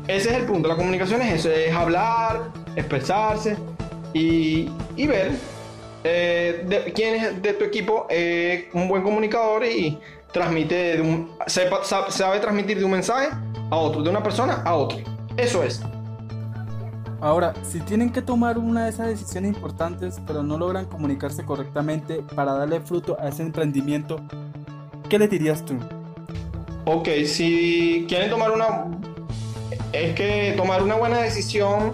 [0.07, 0.67] ese es el punto.
[0.67, 3.57] La comunicación es eso, es hablar, expresarse
[4.13, 5.33] y, y ver
[6.09, 9.99] eh, quién es de tu equipo es un buen comunicador y
[10.31, 13.29] transmite un, sabe transmitir de un mensaje
[13.69, 14.99] a otro, de una persona a otro.
[15.35, 15.81] Eso es.
[17.19, 22.21] Ahora, si tienen que tomar una de esas decisiones importantes, pero no logran comunicarse correctamente
[22.35, 24.21] para darle fruto a ese emprendimiento,
[25.09, 25.77] ¿qué le dirías tú?
[26.85, 28.85] Ok, si quieren tomar una...
[29.93, 31.93] Es que tomar una buena decisión,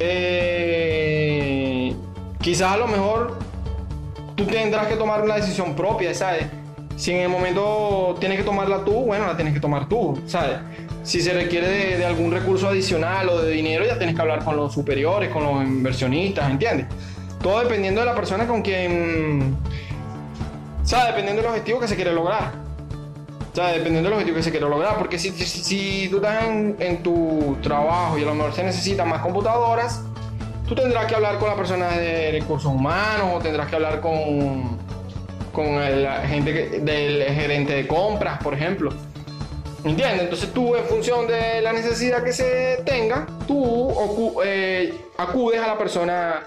[0.00, 1.67] eh,
[2.40, 3.38] quizás a lo mejor
[4.34, 6.46] tú tendrás que tomar una decisión propia, ¿sabes?
[6.96, 10.58] Si en el momento tienes que tomarla tú, bueno, la tienes que tomar tú, ¿sabes?
[11.02, 14.56] Si se requiere de, algún recurso adicional o de dinero, ya tienes que hablar con
[14.56, 16.86] los superiores, con los inversionistas, ¿entiendes?
[17.42, 19.56] Todo dependiendo de la persona con quien...
[20.82, 21.08] ¿Sabes?
[21.08, 22.52] Dependiendo del objetivo que se quiere lograr.
[23.52, 23.76] ¿Sabes?
[23.76, 24.98] Dependiendo del objetivo que se quiere lograr.
[24.98, 29.08] Porque si, si, tú estás en, en, tu trabajo y a lo mejor se necesitan
[29.08, 30.02] más computadoras,
[30.68, 34.78] tú tendrás que hablar con la persona de recursos humanos o tendrás que hablar con
[35.58, 38.92] con la gente del gerente de compras, por ejemplo.
[39.82, 40.22] ¿Entiendes?
[40.22, 45.76] Entonces tú en función de la necesidad que se tenga, tú eh, acudes a la
[45.76, 46.44] persona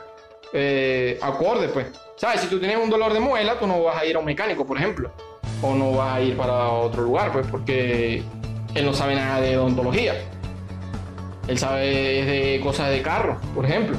[0.53, 1.87] eh, acorde, pues.
[2.15, 2.39] ¿Sabes?
[2.39, 4.65] Si tú tienes un dolor de muela, tú no vas a ir a un mecánico,
[4.65, 5.11] por ejemplo.
[5.61, 8.23] O no vas a ir para otro lugar, pues, porque
[8.75, 10.13] él no sabe nada de odontología.
[11.47, 13.97] Él sabe de cosas de carro, por ejemplo.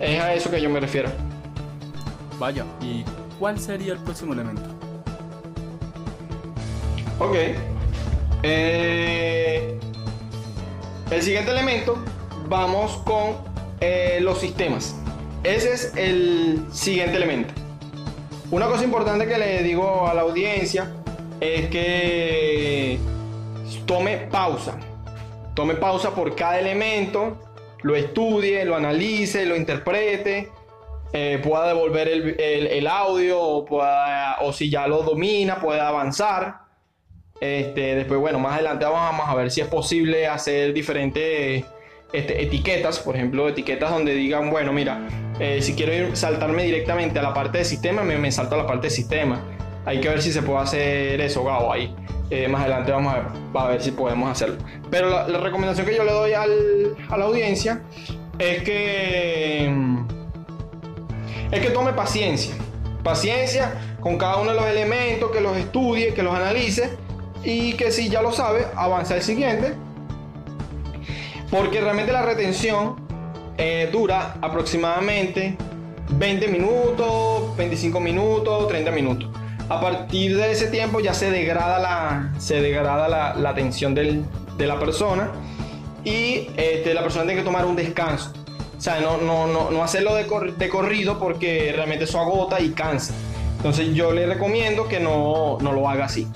[0.00, 1.10] Es a eso que yo me refiero.
[2.38, 3.04] Vaya, y
[3.38, 4.68] ¿cuál sería el próximo elemento?
[7.18, 7.36] Ok.
[8.42, 9.78] Eh,
[11.10, 11.96] el siguiente elemento,
[12.48, 13.36] vamos con
[13.80, 14.96] eh, los sistemas.
[15.44, 17.54] Ese es el siguiente elemento.
[18.50, 20.90] Una cosa importante que le digo a la audiencia
[21.40, 22.98] es que
[23.86, 24.76] tome pausa.
[25.54, 27.38] Tome pausa por cada elemento,
[27.84, 30.50] lo estudie, lo analice, lo interprete
[31.16, 36.62] eh, pueda devolver el, audio o, pueda, o si ya lo domina, pueda avanzar.
[37.40, 41.64] Este, después, bueno, más adelante vamos a ver si es posible hacer diferentes
[42.12, 45.06] este, etiquetas, por ejemplo, etiquetas donde digan, bueno, mira,
[45.38, 48.58] Eh, si quiero ir, saltarme directamente a la parte de sistema, me, me salto a
[48.58, 49.40] la parte de sistema.
[49.86, 51.94] Hay que ver si se puede hacer eso, Gabo, ahí.
[52.30, 53.14] Eh, más adelante vamos
[53.54, 54.56] a ver, si podemos hacerlo.
[54.90, 57.82] Pero la, recomendación que yo le doy a la audiencia
[58.38, 59.72] es que
[61.54, 62.54] es que tome paciencia.
[63.02, 66.90] Paciencia con cada uno de los elementos, que los estudie, que los analice
[67.44, 69.74] y que si ya lo sabe, avanza al siguiente.
[71.50, 72.96] Porque realmente la retención
[73.56, 75.56] eh, dura aproximadamente
[76.10, 79.30] 20 minutos, 25 minutos, 30 minutos.
[79.68, 84.24] A partir de ese tiempo ya se degrada la, se degrada la, la atención del,
[84.56, 85.30] de la persona
[86.04, 88.32] y este, la persona tiene que tomar un descanso.
[88.76, 92.70] O sea, no, no, no, no hacerlo de, cor corrido porque realmente eso agota y
[92.70, 93.14] cansa.
[93.56, 96.28] Entonces yo le recomiendo que no, no lo haga así,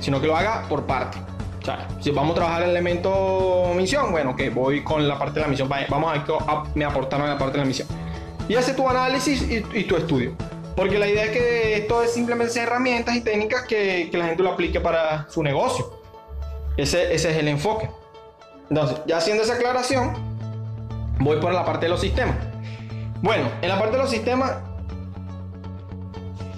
[0.00, 1.18] sino que lo haga por parte.
[1.62, 5.36] O sea, si vamos a trabajar el elemento misión, bueno, que voy con la parte
[5.36, 7.88] de la misión, vamos a, a me aportaron la parte de la misión.
[8.46, 10.34] Y hace tu análisis y, tu estudio.
[10.76, 14.42] Porque la idea es que esto es simplemente herramientas y técnicas que, que la gente
[14.42, 16.00] lo aplique para su negocio.
[16.76, 17.88] Ese, ese es el enfoque.
[18.68, 20.14] Entonces, ya haciendo esa aclaración,
[21.20, 22.36] voy por la parte de los sistemas.
[23.22, 24.54] Bueno, en la parte de los sistemas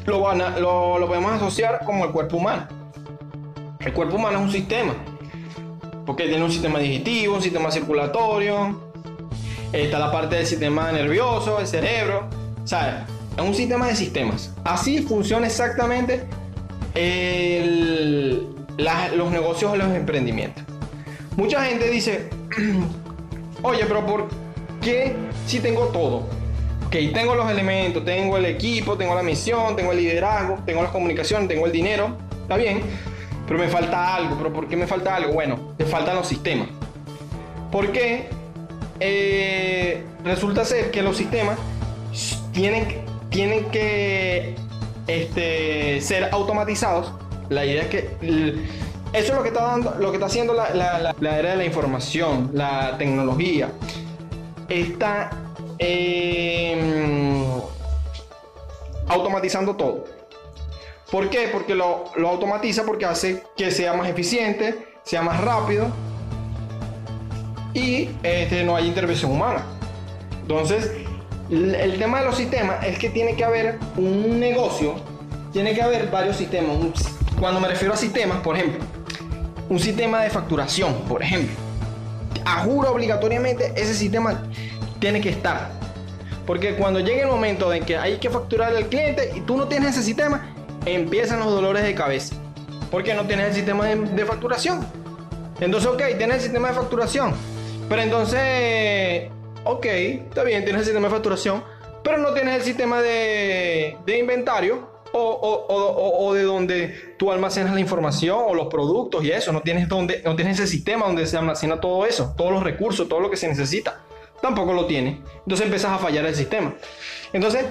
[0.06, 2.66] lo, van lo, podemos asociar como el cuerpo humano.
[3.80, 4.94] El cuerpo humano es un sistema,
[6.04, 8.80] porque tiene un sistema digestivo, un sistema circulatorio,
[9.72, 12.28] está la parte del sistema nervioso, el cerebro,
[12.64, 12.94] ¿sabes?
[13.36, 14.52] Es un sistema de sistemas.
[14.64, 16.24] Así funciona exactamente
[19.14, 20.64] los negocios o los emprendimientos.
[21.36, 22.30] Mucha gente dice,
[23.62, 24.28] oye, pero ¿por
[24.80, 25.14] qué
[25.46, 26.26] si tengo todo?
[26.86, 30.92] Ok, tengo los elementos, tengo el equipo, tengo la misión, tengo el liderazgo, tengo las
[30.92, 32.80] comunicaciones, tengo el dinero, está bien,
[33.46, 35.32] pero me falta algo, pero ¿por qué me falta algo?
[35.32, 36.68] Bueno, te faltan los sistemas.
[37.70, 38.28] ¿Por qué?
[39.00, 41.58] Eh, resulta ser que los sistemas
[42.52, 43.04] tienen,
[43.36, 44.54] tienen que
[45.06, 47.12] este, ser automatizados.
[47.50, 48.16] La idea es que
[49.12, 52.50] eso es lo que está, dando, lo que está haciendo la, era de la información,
[52.54, 53.68] la tecnología.
[54.70, 55.30] Está
[55.78, 56.80] eh,
[59.06, 60.04] automatizando todo.
[61.10, 61.50] ¿Por qué?
[61.52, 65.88] Porque lo, lo, automatiza porque hace que sea más eficiente, sea más rápido
[67.74, 69.62] y este, no hay intervención humana.
[70.40, 71.05] Entonces,
[71.50, 74.94] el tema de los sistemas es que tiene que haber un negocio,
[75.52, 76.76] tiene que haber varios sistemas.
[77.38, 78.84] Cuando me refiero a sistemas, por ejemplo,
[79.68, 81.54] un sistema de facturación, por ejemplo.
[82.44, 84.42] Ajuro obligatoriamente ese sistema
[84.98, 85.70] tiene que estar.
[86.46, 89.66] Porque cuando llegue el momento en que hay que facturar al cliente y tú no
[89.66, 90.54] tienes ese sistema,
[90.84, 92.36] empiezan los dolores de cabeza.
[92.90, 94.86] Porque no tienes el sistema de, de facturación.
[95.60, 97.34] Entonces, ok, tienes el sistema de facturación.
[97.88, 99.30] Pero entonces,
[99.66, 101.62] ok, está bien, tienes el sistema de facturación.
[102.02, 107.32] Pero no tienes el sistema de, de inventario o, o, o, o, de donde tú
[107.32, 109.52] almacenas la información o los productos y eso.
[109.52, 113.08] No tienes, donde, no tienes ese sistema donde se almacena todo eso, todos los recursos,
[113.08, 114.02] todo lo que se necesita.
[114.40, 115.20] Tampoco lo tiene.
[115.38, 116.74] Entonces empiezas a fallar el sistema.
[117.32, 117.64] Entonces,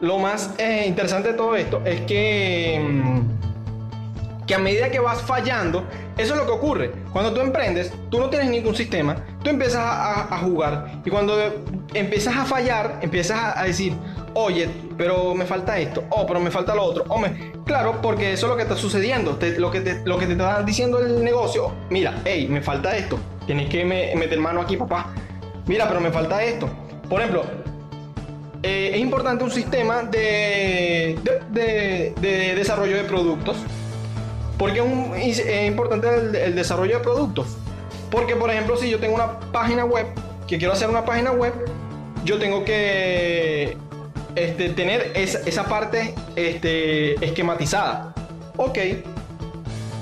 [0.00, 5.22] lo más eh, interesante de todo esto es que, mm, que a medida que vas
[5.22, 5.84] fallando,
[6.16, 6.92] eso es lo que ocurre.
[7.12, 11.34] Cuando tú emprendes, tú no tienes ningún sistema, tú empiezas a, jugar y cuando
[11.94, 13.94] empiezas a fallar, empiezas a, decir,
[14.34, 17.22] oye, pero me falta esto, oh, pero me falta lo otro, oh,
[17.64, 20.62] claro, porque eso es lo que está sucediendo, lo, que te, lo que te está
[20.62, 25.14] diciendo el negocio, mira, hey, me falta esto, tienes que me, meter mano aquí, papá,
[25.66, 26.68] mira, pero me falta esto.
[27.08, 27.44] Por ejemplo,
[28.62, 33.56] eh, es importante un sistema de, de, de, de, desarrollo de productos,
[34.58, 35.18] porque es, un,
[35.66, 36.08] importante
[36.44, 37.56] el desarrollo de productos,
[38.10, 40.06] porque por ejemplo, si yo tengo una página web,
[40.46, 41.52] que quiero hacer una página web,
[42.24, 43.76] yo tengo que
[44.34, 48.14] este, tener esa, esa parte este, esquematizada.
[48.56, 48.78] Ok.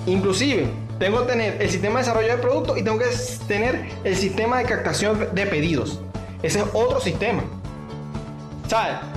[0.07, 3.07] Inclusive, tengo que tener el sistema de desarrollo de productos y tengo que
[3.49, 6.01] tener el sistema de captación de pedidos.
[6.43, 7.43] Ese es otro sistema.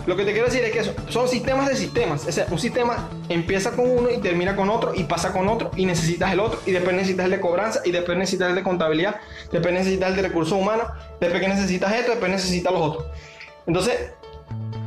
[0.06, 2.28] Lo que te quiero decir es que son sistemas de sistemas.
[2.52, 6.32] Un sistema empieza con uno y termina con otro y pasa con otro y necesitas
[6.32, 9.16] el otro y después necesitas el de cobranza y después necesitas el de contabilidad,
[9.52, 10.88] después necesitas el de recursos humanos,
[11.20, 13.06] después que necesitas esto, después necesitas los otros.
[13.66, 14.12] Entonces,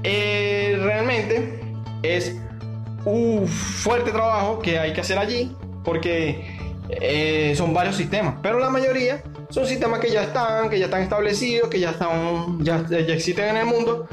[0.05, 1.61] eh, realmente
[2.03, 2.37] es
[3.05, 6.57] un fuerte trabajo que hay que hacer allí porque
[6.89, 11.03] eh, son varios sistemas, pero la mayoría son sistemas que ya están, que ya están
[11.03, 14.09] establecidos, que ya, están, ya existen en el mundo.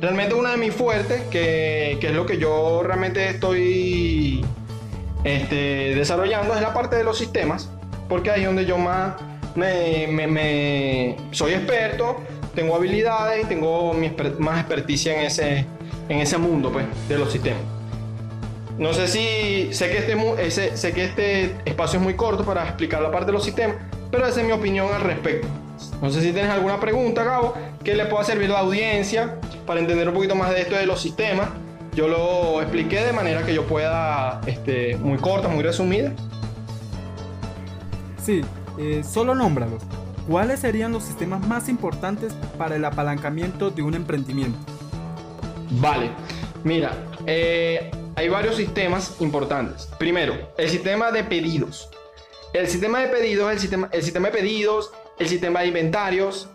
[0.00, 4.44] Realmente una de mis fuertes, que, que es lo que yo realmente estoy
[5.24, 7.70] este, desarrollando, es la parte de los sistemas,
[8.08, 9.14] porque ahí es donde yo más
[9.54, 10.06] me,
[11.30, 12.18] soy experto,
[12.54, 15.64] tengo habilidades y tengo mi más experticia en ese,
[16.08, 17.62] en ese mundo pues, de los sistemas.
[18.76, 22.64] No sé si sé que, este, ese- sé que este espacio es muy corto para
[22.64, 23.76] explicar la parte de los sistemas,
[24.10, 25.46] pero esa es mi opinión al respecto.
[26.04, 29.80] No sé si tienes alguna pregunta, Gabo, que le pueda servir a la audiencia para
[29.80, 31.48] entender un poquito más de esto de los sistemas.
[31.94, 36.12] Yo lo expliqué de manera que yo pueda, este, muy corta, muy resumida.
[38.22, 38.42] Sí,
[38.78, 39.82] eh, solo nómbralos.
[40.28, 44.58] ¿Cuáles serían los sistemas más importantes para el apalancamiento de un emprendimiento?
[45.70, 46.10] Vale,
[46.64, 46.92] mira,
[47.24, 49.88] eh, hay varios sistemas importantes.
[49.98, 51.88] Primero, el sistema de pedidos.
[52.52, 56.48] El sistema de pedidos, el sistema, el sistema de pedidos, el sistema de inventarios,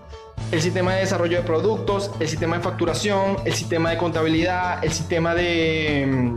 [0.52, 4.92] el sistema de desarrollo de productos, el sistema de facturación, el sistema de contabilidad, el
[4.92, 6.36] sistema de mm,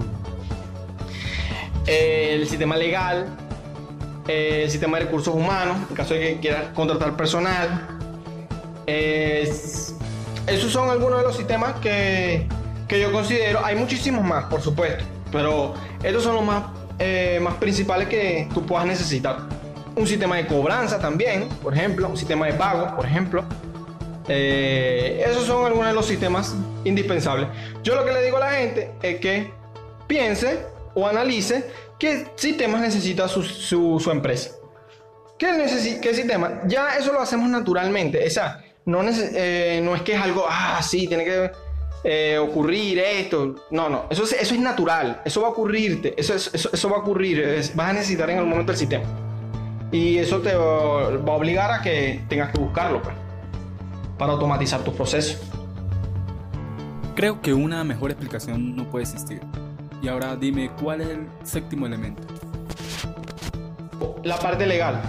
[1.86, 3.26] eh, el sistema legal,
[4.28, 7.88] eh, el sistema de recursos humanos, en caso de que quieras contratar personal.
[8.86, 9.94] Es-
[10.46, 12.46] esos son algunos de los sistemas que,
[12.88, 13.64] que yo considero.
[13.64, 16.64] Hay muchísimos más, por supuesto, pero estos son los más,
[16.98, 19.38] eh, más principales que tú puedas necesitar.
[19.95, 23.45] Un sistema de cobranza también, por ejemplo, un sistema de pago, por ejemplo.
[24.28, 27.49] Eh, esos son algunos de los sistemas indispensables.
[27.82, 29.53] Yo lo que le digo a la gente es que
[30.07, 30.61] piense
[30.95, 31.66] o analice
[31.99, 34.53] qué sistemas necesita su, su- empresa.
[35.38, 35.68] ¿Qué,
[36.14, 36.61] sistema?
[36.66, 38.24] Ya eso lo hacemos naturalmente.
[38.26, 41.51] O sea, no, eh, no es que es algo, ah, sí, tiene que
[42.05, 43.57] eh, ocurrir esto.
[43.70, 45.20] No, no, eso es, eso es natural.
[45.24, 46.14] Eso va a ocurrirte.
[46.16, 47.40] Eso, es- eso, eso va a ocurrir.
[47.40, 49.05] es- vas a necesitar en algún momento el sistema.
[49.93, 53.14] Y eso te va a obligar a que tengas que buscarlo, pues,
[54.18, 55.40] para automatizar tus procesos.
[57.14, 59.40] Creo que una mejor explicación no puede existir.
[60.03, 62.22] Y ahora dime, ¿cuál es el séptimo elemento?
[64.24, 65.01] La parte legal.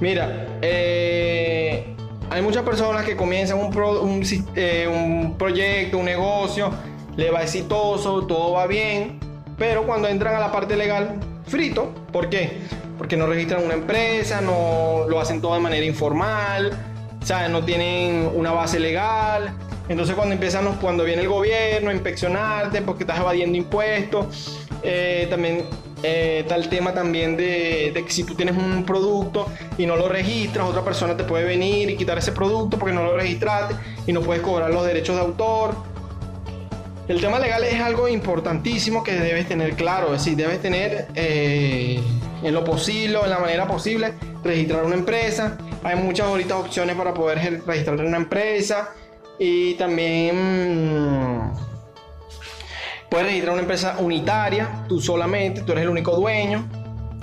[0.00, 1.94] Mira, eh,
[2.30, 6.70] hay muchas personas que comienzan un, pro- un sis- eh, un proyecto, un negocio,
[7.16, 9.20] le va exitoso, todo va bien,
[9.58, 11.92] pero cuando entran a la parte legal, frito.
[12.10, 12.62] ¿Por qué?
[13.00, 16.78] Porque no registran una empresa, no lo hacen todo de manera informal,
[17.30, 19.54] sea, no tienen una base legal.
[19.88, 25.64] Entonces cuando empiezan, cuando viene el gobierno a inspeccionarte porque estás evadiendo impuestos, eh, también
[26.02, 29.46] eh, el tema también de, de que si tú tienes un producto
[29.78, 33.04] y no lo registras, otra persona te puede venir y quitar ese producto porque no
[33.04, 33.74] lo registraste
[34.06, 35.74] y no puedes cobrar los derechos de autor.
[37.08, 42.00] El tema legal es algo importantísimo que debes tener claro, es decir, debes tener eh,
[42.42, 45.58] en lo posible o en la manera posible registrar una empresa.
[45.82, 48.90] Hay muchas ahorita opciones para poder registrar una empresa
[49.38, 51.52] y también mm,
[53.10, 56.68] puedes registrar una empresa unitaria, tú solamente, tú eres el único dueño,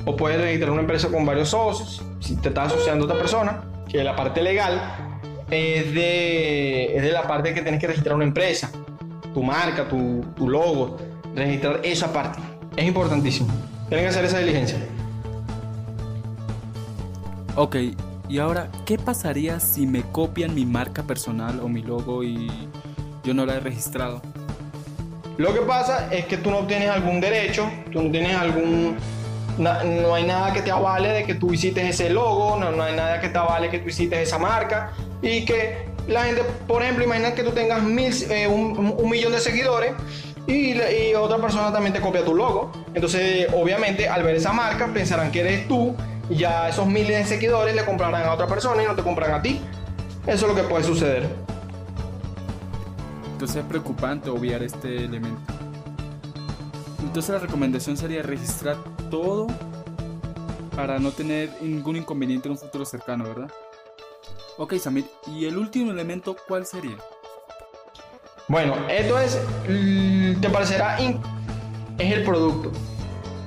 [0.05, 3.63] o puedes registrar una empresa con varios socios, si te estás asociando a otra persona,
[3.87, 4.81] que la parte legal
[5.51, 8.71] es de, es de la parte que tienes que registrar una empresa
[9.37, 10.97] tu marca, tu, tu logo,
[11.35, 12.39] registrar esa parte.
[12.75, 13.47] Es importantísimo.
[13.87, 14.79] Tienen que hacer esa diligencia.
[17.59, 17.75] Ok,
[18.29, 22.51] y ahora, ¿qué pasaría si me copian mi marca personal o mi logo y
[23.23, 24.21] yo no la he registrado?
[25.37, 28.95] Lo que pasa es que tú no tienes algún derecho, tú no tienes algún...
[29.57, 33.19] no hay nada que te avale de que tú hiciste ese logo, no, hay nada
[33.19, 34.93] que te avale que tú hiciste esa marca
[35.23, 39.39] y que la gente, por ejemplo, imagina que tú tengas mil, eh, un, millón de
[39.39, 39.93] seguidores
[40.45, 40.75] y,
[41.15, 42.71] otra persona también te copia tu logo.
[42.93, 45.95] Entonces, obviamente, al ver esa marca, pensarán que eres tú
[46.29, 49.41] ya esos miles de seguidores le comprarán a otra persona y no te compran a
[49.41, 49.61] ti.
[50.25, 51.27] Eso es lo que puede suceder.
[53.31, 55.53] Entonces es preocupante obviar este elemento.
[57.01, 58.77] Entonces la recomendación sería registrar
[59.09, 59.47] todo
[60.75, 63.51] para no tener ningún inconveniente en un futuro cercano, ¿verdad?
[64.57, 66.97] Ok, Samir, ¿y el último elemento cuál sería?
[68.47, 72.71] Bueno, esto es, mm, te parecerá, es el producto.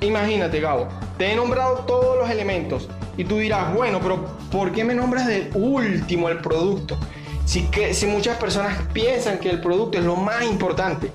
[0.00, 0.88] Imagínate, Gabo,
[1.20, 5.26] te he nombrado todos los elementos y tú dirás, bueno, pero ¿por qué me nombras
[5.26, 6.96] de último el producto?
[7.44, 11.10] Si, que, si muchas personas piensan que el producto es lo más importante,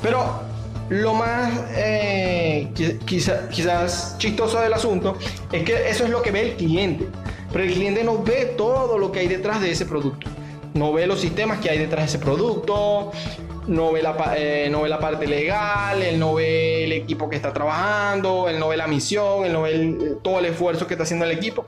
[0.00, 0.40] pero
[0.88, 5.18] lo más eh, qui- quizá- quizás chistoso del asunto
[5.52, 7.06] es que eso es lo que ve el cliente,
[7.52, 10.26] pero el cliente no ve todo lo que hay detrás de ese producto.
[10.72, 13.12] No ve los sistemas que hay detrás de ese producto,
[13.66, 17.36] no ve la, eh, no ve la parte legal, él no ve el equipo que
[17.36, 21.04] está trabajando, él no ve la misión, él no ve todo el esfuerzo que está
[21.04, 21.66] haciendo el equipo.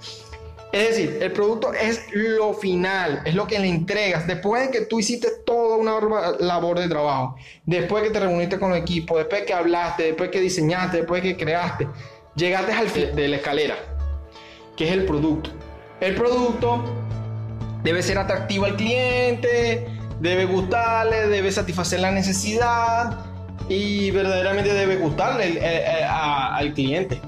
[0.73, 4.27] Es decir, el producto es lo final, es lo que le entregas.
[4.27, 8.73] Después de que tú hiciste toda una labor de trabajo, después que te reuniste con
[8.73, 11.89] el equipo, después que hablaste, después que diseñaste, después que creaste,
[12.35, 13.77] llegaste al fin de la escalera,
[14.77, 15.51] que es el producto.
[16.01, 16.85] El producto
[17.83, 19.87] debe ser atractivo al cliente,
[20.21, 23.19] debe gustarle, debe satisfacer la necesidad
[23.69, 25.61] y verdaderamente debe gustarle
[26.09, 27.21] al cliente.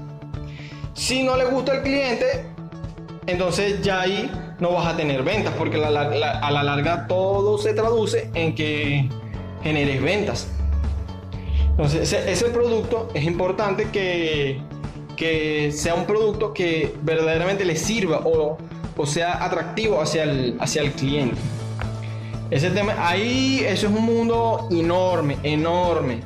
[0.93, 2.45] Si no le gusta al cliente,
[3.27, 4.29] entonces ya ahí
[4.59, 9.09] no vas a tener ventas, porque a la larga todo se traduce en que
[9.63, 10.47] generes ventas.
[11.71, 14.59] Entonces, ese, producto es importante que,
[15.15, 18.57] que, sea un producto que verdaderamente le sirva o,
[18.97, 21.37] o sea atractivo hacia el, hacia el cliente.
[22.51, 26.21] Ese tema, ahí eso es un mundo enorme, enorme.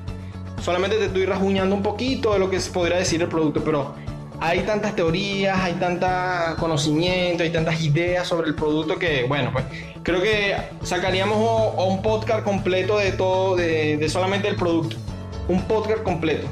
[0.61, 3.93] Solamente te estoy rasguñando un poquito de lo que se podría decir el producto, pero
[4.39, 9.65] hay tantas teorías, hay tanta conocimiento, hay tantas ideas sobre el producto que, bueno, pues
[10.01, 11.37] creo que sacaríamos
[11.77, 14.95] un podcast completo de todo, de, solamente el producto.
[15.49, 16.47] Un podcast completo.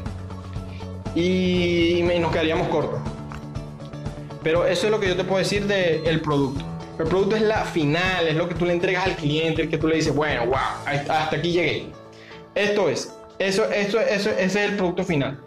[1.15, 2.99] Y, nos quedaríamos cortos.
[4.43, 6.70] Pero eso es lo que yo te puedo decir del producto.
[6.99, 9.77] El producto es la final, es lo que tú le entregas al cliente, el que
[9.77, 11.87] tú le dices, bueno, wow, hasta aquí llegué.
[12.53, 15.39] Esto es, eso, eso, eso, ese es el producto final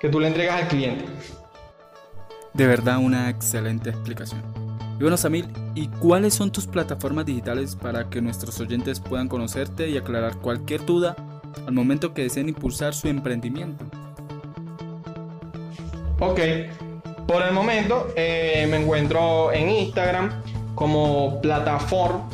[0.00, 1.04] que tú le entregas al cliente.
[2.52, 4.42] De verdad una excelente explicación.
[4.98, 9.88] Y bueno, Samil, ¿y cuáles son tus plataformas digitales para que nuestros oyentes puedan conocerte
[9.88, 11.16] y aclarar cualquier duda
[11.66, 13.84] al momento que deseen impulsar su emprendimiento?
[16.18, 16.40] Ok,
[17.26, 20.42] por el momento eh, me encuentro en Instagram
[20.80, 22.26] como plataforma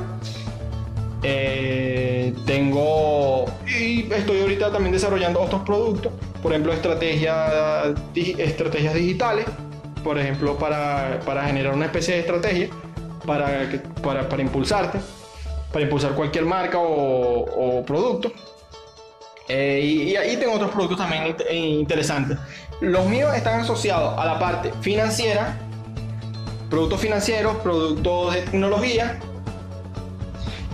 [2.46, 6.12] tengo y estoy ahorita también desarrollando otros productos
[6.42, 9.46] por ejemplo, estrategias, digitales,
[10.02, 12.68] por ejemplo, para, para, generar una especie de estrategia
[13.24, 13.70] para,
[14.02, 14.98] para, para impulsarte,
[15.72, 18.32] para impulsar cualquier marca o, producto.
[19.48, 22.38] Eh, y, ahí tengo otros productos también interesantes.
[22.82, 25.56] Los míos están asociados a la parte financiera,
[26.68, 29.20] productos financieros, productos de tecnología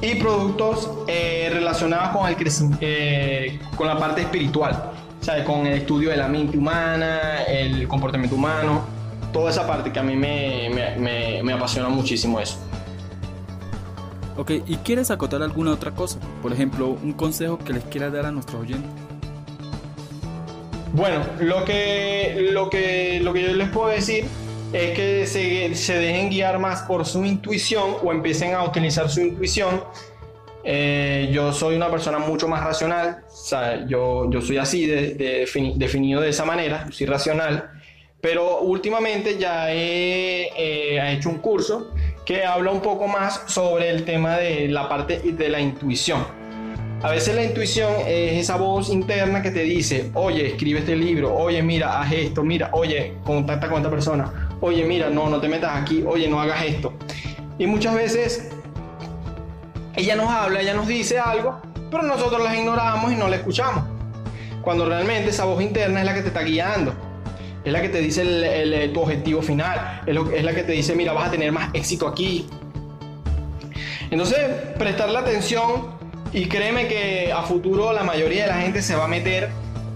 [0.01, 2.37] y productos eh, relacionados con, el
[2.81, 4.93] eh, con la parte espiritual
[5.45, 8.81] con el estudio de la mente humana, el comportamiento humano,
[9.31, 12.57] toda esa parte que a mí me, me, me, apasiona muchísimo eso.
[14.39, 16.19] Ok, ¿y quieres acotar alguna otra cosa?
[16.41, 19.08] Por ejemplo, un consejo que les quieras dar a nuestros oyentes.
[20.93, 24.24] Bueno, lo que, lo que, lo que yo les puedo decir
[24.72, 29.20] es que se, se dejen guiar más por su intuición o empiecen a utilizar su
[29.20, 29.80] intuición
[30.70, 35.47] eh, yo soy una persona mucho más racional, o sea, yo, yo soy así de,
[35.76, 37.70] definido de esa manera, soy racional,
[38.20, 41.95] pero últimamente ya he, eh, hecho un curso
[42.26, 46.26] que habla un poco más sobre el tema de la parte de la intuición.
[47.01, 51.32] A veces la intuición es esa voz interna que te dice, oye, escribe este libro,
[51.32, 55.49] oye, mira, haz esto, mira, oye, contacta con esta persona, oye, mira, no, no te
[55.49, 56.92] metas aquí, oye, no hagas esto.
[57.57, 58.51] Y muchas veces
[59.94, 63.84] ella nos habla, ella nos dice algo, pero nosotros las ignoramos y no la escuchamos.
[64.62, 66.94] Cuando realmente esa voz interna es la que te está guiando.
[67.64, 70.03] Es la que te dice tu objetivo final.
[70.05, 72.49] Es, la que te dice, mira, vas a tener más éxito aquí.
[74.11, 74.38] Entonces,
[74.78, 75.97] prestarle atención
[76.33, 79.49] y créeme que a futuro la mayoría de la gente se va a meter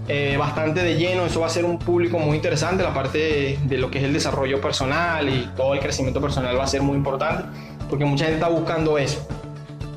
[0.07, 1.25] eh, bastante de lleno.
[1.25, 2.83] Eso va a ser un público muy interesante.
[2.83, 6.63] La parte de, lo que es el desarrollo personal y todo el crecimiento personal va
[6.63, 7.43] a ser muy importante
[7.89, 9.27] porque mucha gente está buscando eso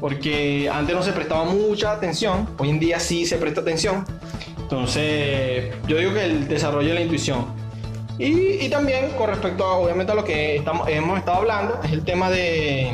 [0.00, 4.04] porque antes no se prestaba mucha atención, hoy en día sí se presta atención.
[4.58, 7.46] Entonces, yo digo que el desarrollo de la intuición.
[8.18, 12.04] Y, también con respecto a, obviamente, a lo que estamos, hemos estado hablando, es el
[12.04, 12.92] tema de,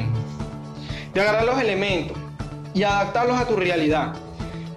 [1.12, 2.21] de agarrar los elementos
[2.74, 4.14] y adaptarlos a tu realidad.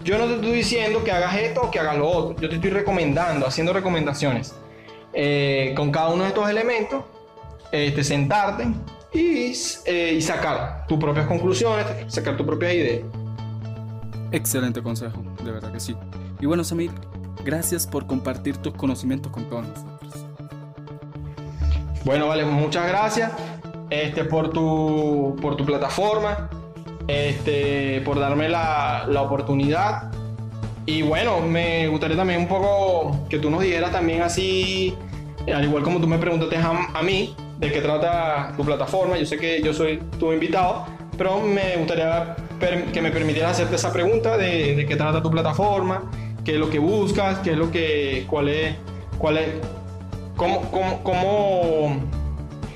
[0.04, 2.56] Yo no te estoy diciendo que hagas esto o que hagas lo otro, yo te
[2.56, 4.54] estoy recomendando, haciendo recomendaciones.
[5.14, 7.06] Eh, con cada uno de estos elementos,
[7.72, 8.68] este, sentarte
[9.14, 13.04] eh, y, sacar tus propias conclusiones, sacar tus propias ideas.
[14.32, 15.96] Excelente consejo, de verdad que sí.
[16.42, 16.92] Y bueno, Samir,
[17.46, 20.26] gracias por compartir tus conocimientos con todos nosotros.
[22.04, 23.32] Bueno, vale, muchas gracias
[23.90, 26.50] este, por, tu, por tu plataforma,
[27.08, 30.12] este, por darme la, la oportunidad.
[30.86, 34.96] Y bueno, me gustaría también un poco que tú nos dijeras también así,
[35.52, 39.18] al igual como tú me preguntaste a, a mí, de qué trata tu plataforma.
[39.18, 40.86] Yo sé que yo soy tu invitado,
[41.18, 42.36] pero me gustaría
[42.94, 46.10] que me permitieras hacerte esa pregunta de, de, qué trata tu plataforma,
[46.44, 48.76] qué es lo que buscas, qué es lo que, cuál es,
[49.18, 49.50] cuál es,
[50.36, 52.00] cómo, cómo, cómo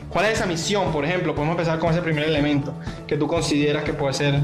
[0.10, 1.36] cuál es esa misión, por ejemplo.
[1.36, 2.74] Podemos empezar con ese primer elemento
[3.10, 4.39] que tú consideras que puede ser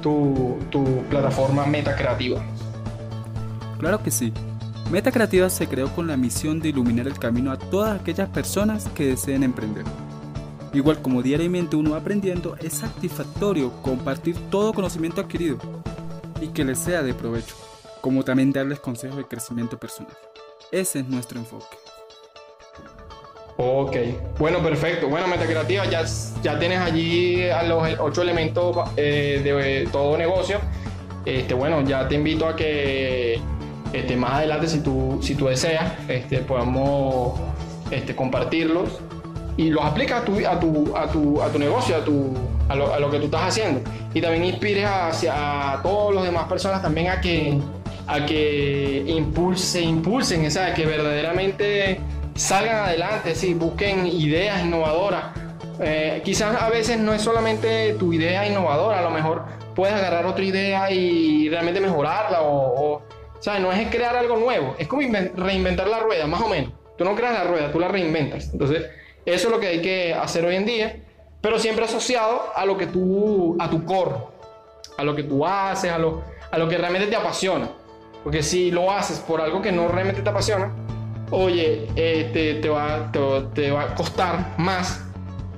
[0.00, 2.42] tu, tu plataforma meta creativa.
[3.78, 4.32] Claro que sí.
[4.90, 8.88] Meta Creativa se creó con la misión de iluminar el camino a todas aquellas personas
[8.94, 9.84] que deseen emprender.
[10.72, 15.58] Igual como diariamente uno va aprendiendo, es satisfactorio compartir todo conocimiento adquirido
[16.40, 17.56] y que les sea de provecho,
[18.00, 20.16] como también darles consejos de crecimiento personal.
[20.72, 21.76] Ese es nuestro enfoque.
[23.60, 23.96] Ok,
[24.38, 25.08] bueno, perfecto.
[25.08, 26.04] Bueno, Metacreativa, ya,
[26.44, 30.60] ya tienes allí a los ocho elementos eh, de todo negocio.
[31.24, 33.40] Este, bueno, ya te invito a que
[33.92, 37.32] este, más adelante, si tú, si tú deseas, este, podamos
[37.90, 39.00] este, compartirlos
[39.56, 42.34] y los aplicas a tu, a tu, a tu, a tu negocio, a, tu,
[42.68, 43.80] a, lo, a lo que tú estás haciendo.
[44.14, 47.58] Y también inspires hacia a todos los demás personas también a que,
[48.06, 51.98] a que impulse, impulsen, esa que verdaderamente
[52.38, 55.24] salgan adelante, sí, busquen ideas innovadoras.
[55.80, 60.26] Eh, quizás a veces no es solamente tu idea innovadora, a lo mejor puedes agarrar
[60.26, 63.02] otra idea y realmente mejorarla o, o
[63.40, 65.02] sea, no es crear algo nuevo, es como
[65.36, 66.72] reinventar la rueda, más o menos.
[66.96, 68.50] Tú no creas la rueda, tú la reinventas.
[68.52, 68.86] Entonces,
[69.24, 70.96] eso es lo que hay que hacer hoy en día,
[71.40, 74.16] pero siempre asociado a lo que tú, a tu core,
[74.96, 77.68] a lo que tú haces, a lo, a lo que realmente te apasiona.
[78.24, 80.72] Porque si lo haces por algo que no realmente te apasiona,
[81.30, 83.10] oye, este, te, va,
[83.54, 85.04] te, va a costar más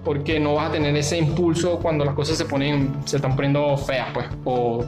[0.05, 3.77] porque no vas a tener ese impulso cuando las cosas se ponen, se están poniendo
[3.77, 4.85] feas, pues, o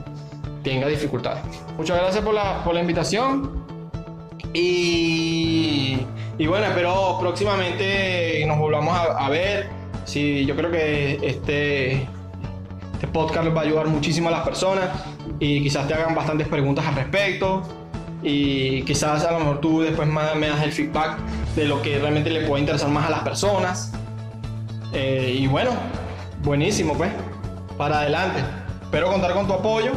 [0.63, 1.43] tenga dificultades.
[1.77, 3.63] Muchas gracias por la, por la invitación.
[4.53, 5.99] Y
[6.37, 9.69] y bueno, espero próximamente nos volvamos a, ver.
[10.03, 12.07] Sí, yo creo que este,
[12.93, 14.89] este podcast va a ayudar muchísimo a las personas
[15.39, 17.61] y quizás te hagan bastantes preguntas al respecto.
[18.23, 21.17] Y quizás a lo mejor tú después me das el feedback
[21.55, 23.91] de lo que realmente le puede interesar más a las personas.
[24.93, 25.71] Eh, y bueno,
[26.43, 27.11] buenísimo pues,
[27.77, 28.41] para adelante.
[28.83, 29.91] Espero contar con tu apoyo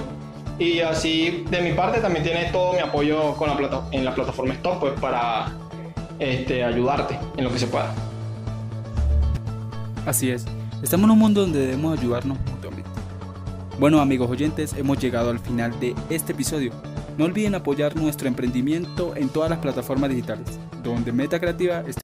[0.59, 4.15] y así de mi parte también tienes todo mi apoyo con la plata en la
[4.15, 5.53] plataforma Stop pues para
[6.19, 7.93] este, ayudarte en lo que se pueda.
[10.07, 10.47] Así es,
[10.83, 12.89] estamos en un mundo donde debemos ayudarnos mutuamente.
[13.79, 16.73] Bueno amigos oyentes, hemos llegado al final de este episodio.
[17.19, 21.93] No olviden apoyar nuestro emprendimiento en todas las plataformas digitales, donde Meta Creativa está